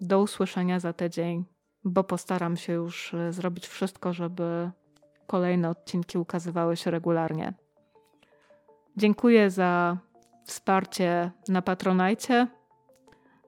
do 0.00 0.20
usłyszenia 0.20 0.80
za 0.80 0.92
tydzień, 0.92 1.44
bo 1.84 2.04
postaram 2.04 2.56
się 2.56 2.72
już 2.72 3.14
e, 3.14 3.32
zrobić 3.32 3.66
wszystko, 3.66 4.12
żeby 4.12 4.70
kolejne 5.26 5.70
odcinki 5.70 6.18
ukazywały 6.18 6.76
się 6.76 6.90
regularnie. 6.90 7.54
Dziękuję 8.96 9.50
za 9.50 9.96
wsparcie 10.44 11.30
na 11.48 11.62
Patronajcie. 11.62 12.46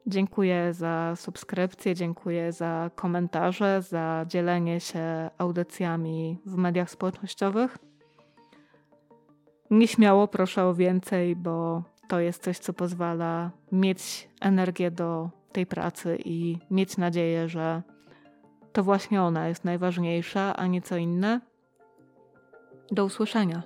Dziękuję 0.07 0.75
za 0.75 1.13
subskrypcję, 1.17 1.95
dziękuję 1.95 2.53
za 2.53 2.91
komentarze, 2.95 3.83
za 3.83 4.25
dzielenie 4.29 4.81
się 4.81 5.31
audycjami 5.39 6.39
w 6.47 6.57
mediach 6.57 6.91
społecznościowych. 6.91 7.79
Nieśmiało 9.71 10.29
proszę 10.29 10.65
o 10.65 10.75
więcej, 10.75 11.37
bo 11.37 11.83
to 12.09 12.21
jest 12.21 12.43
coś, 12.43 12.59
co 12.59 12.73
pozwala 12.73 13.51
mieć 13.73 14.29
energię 14.41 14.91
do 14.91 15.31
tej 15.53 15.67
pracy 15.67 16.19
i 16.25 16.59
mieć 16.71 16.97
nadzieję, 16.97 17.49
że 17.49 17.83
to 18.73 18.83
właśnie 18.83 19.23
ona 19.23 19.49
jest 19.49 19.65
najważniejsza, 19.65 20.57
a 20.57 20.67
nie 20.67 20.83
co 20.83 20.97
inne. 20.97 21.41
Do 22.91 23.05
usłyszenia. 23.05 23.63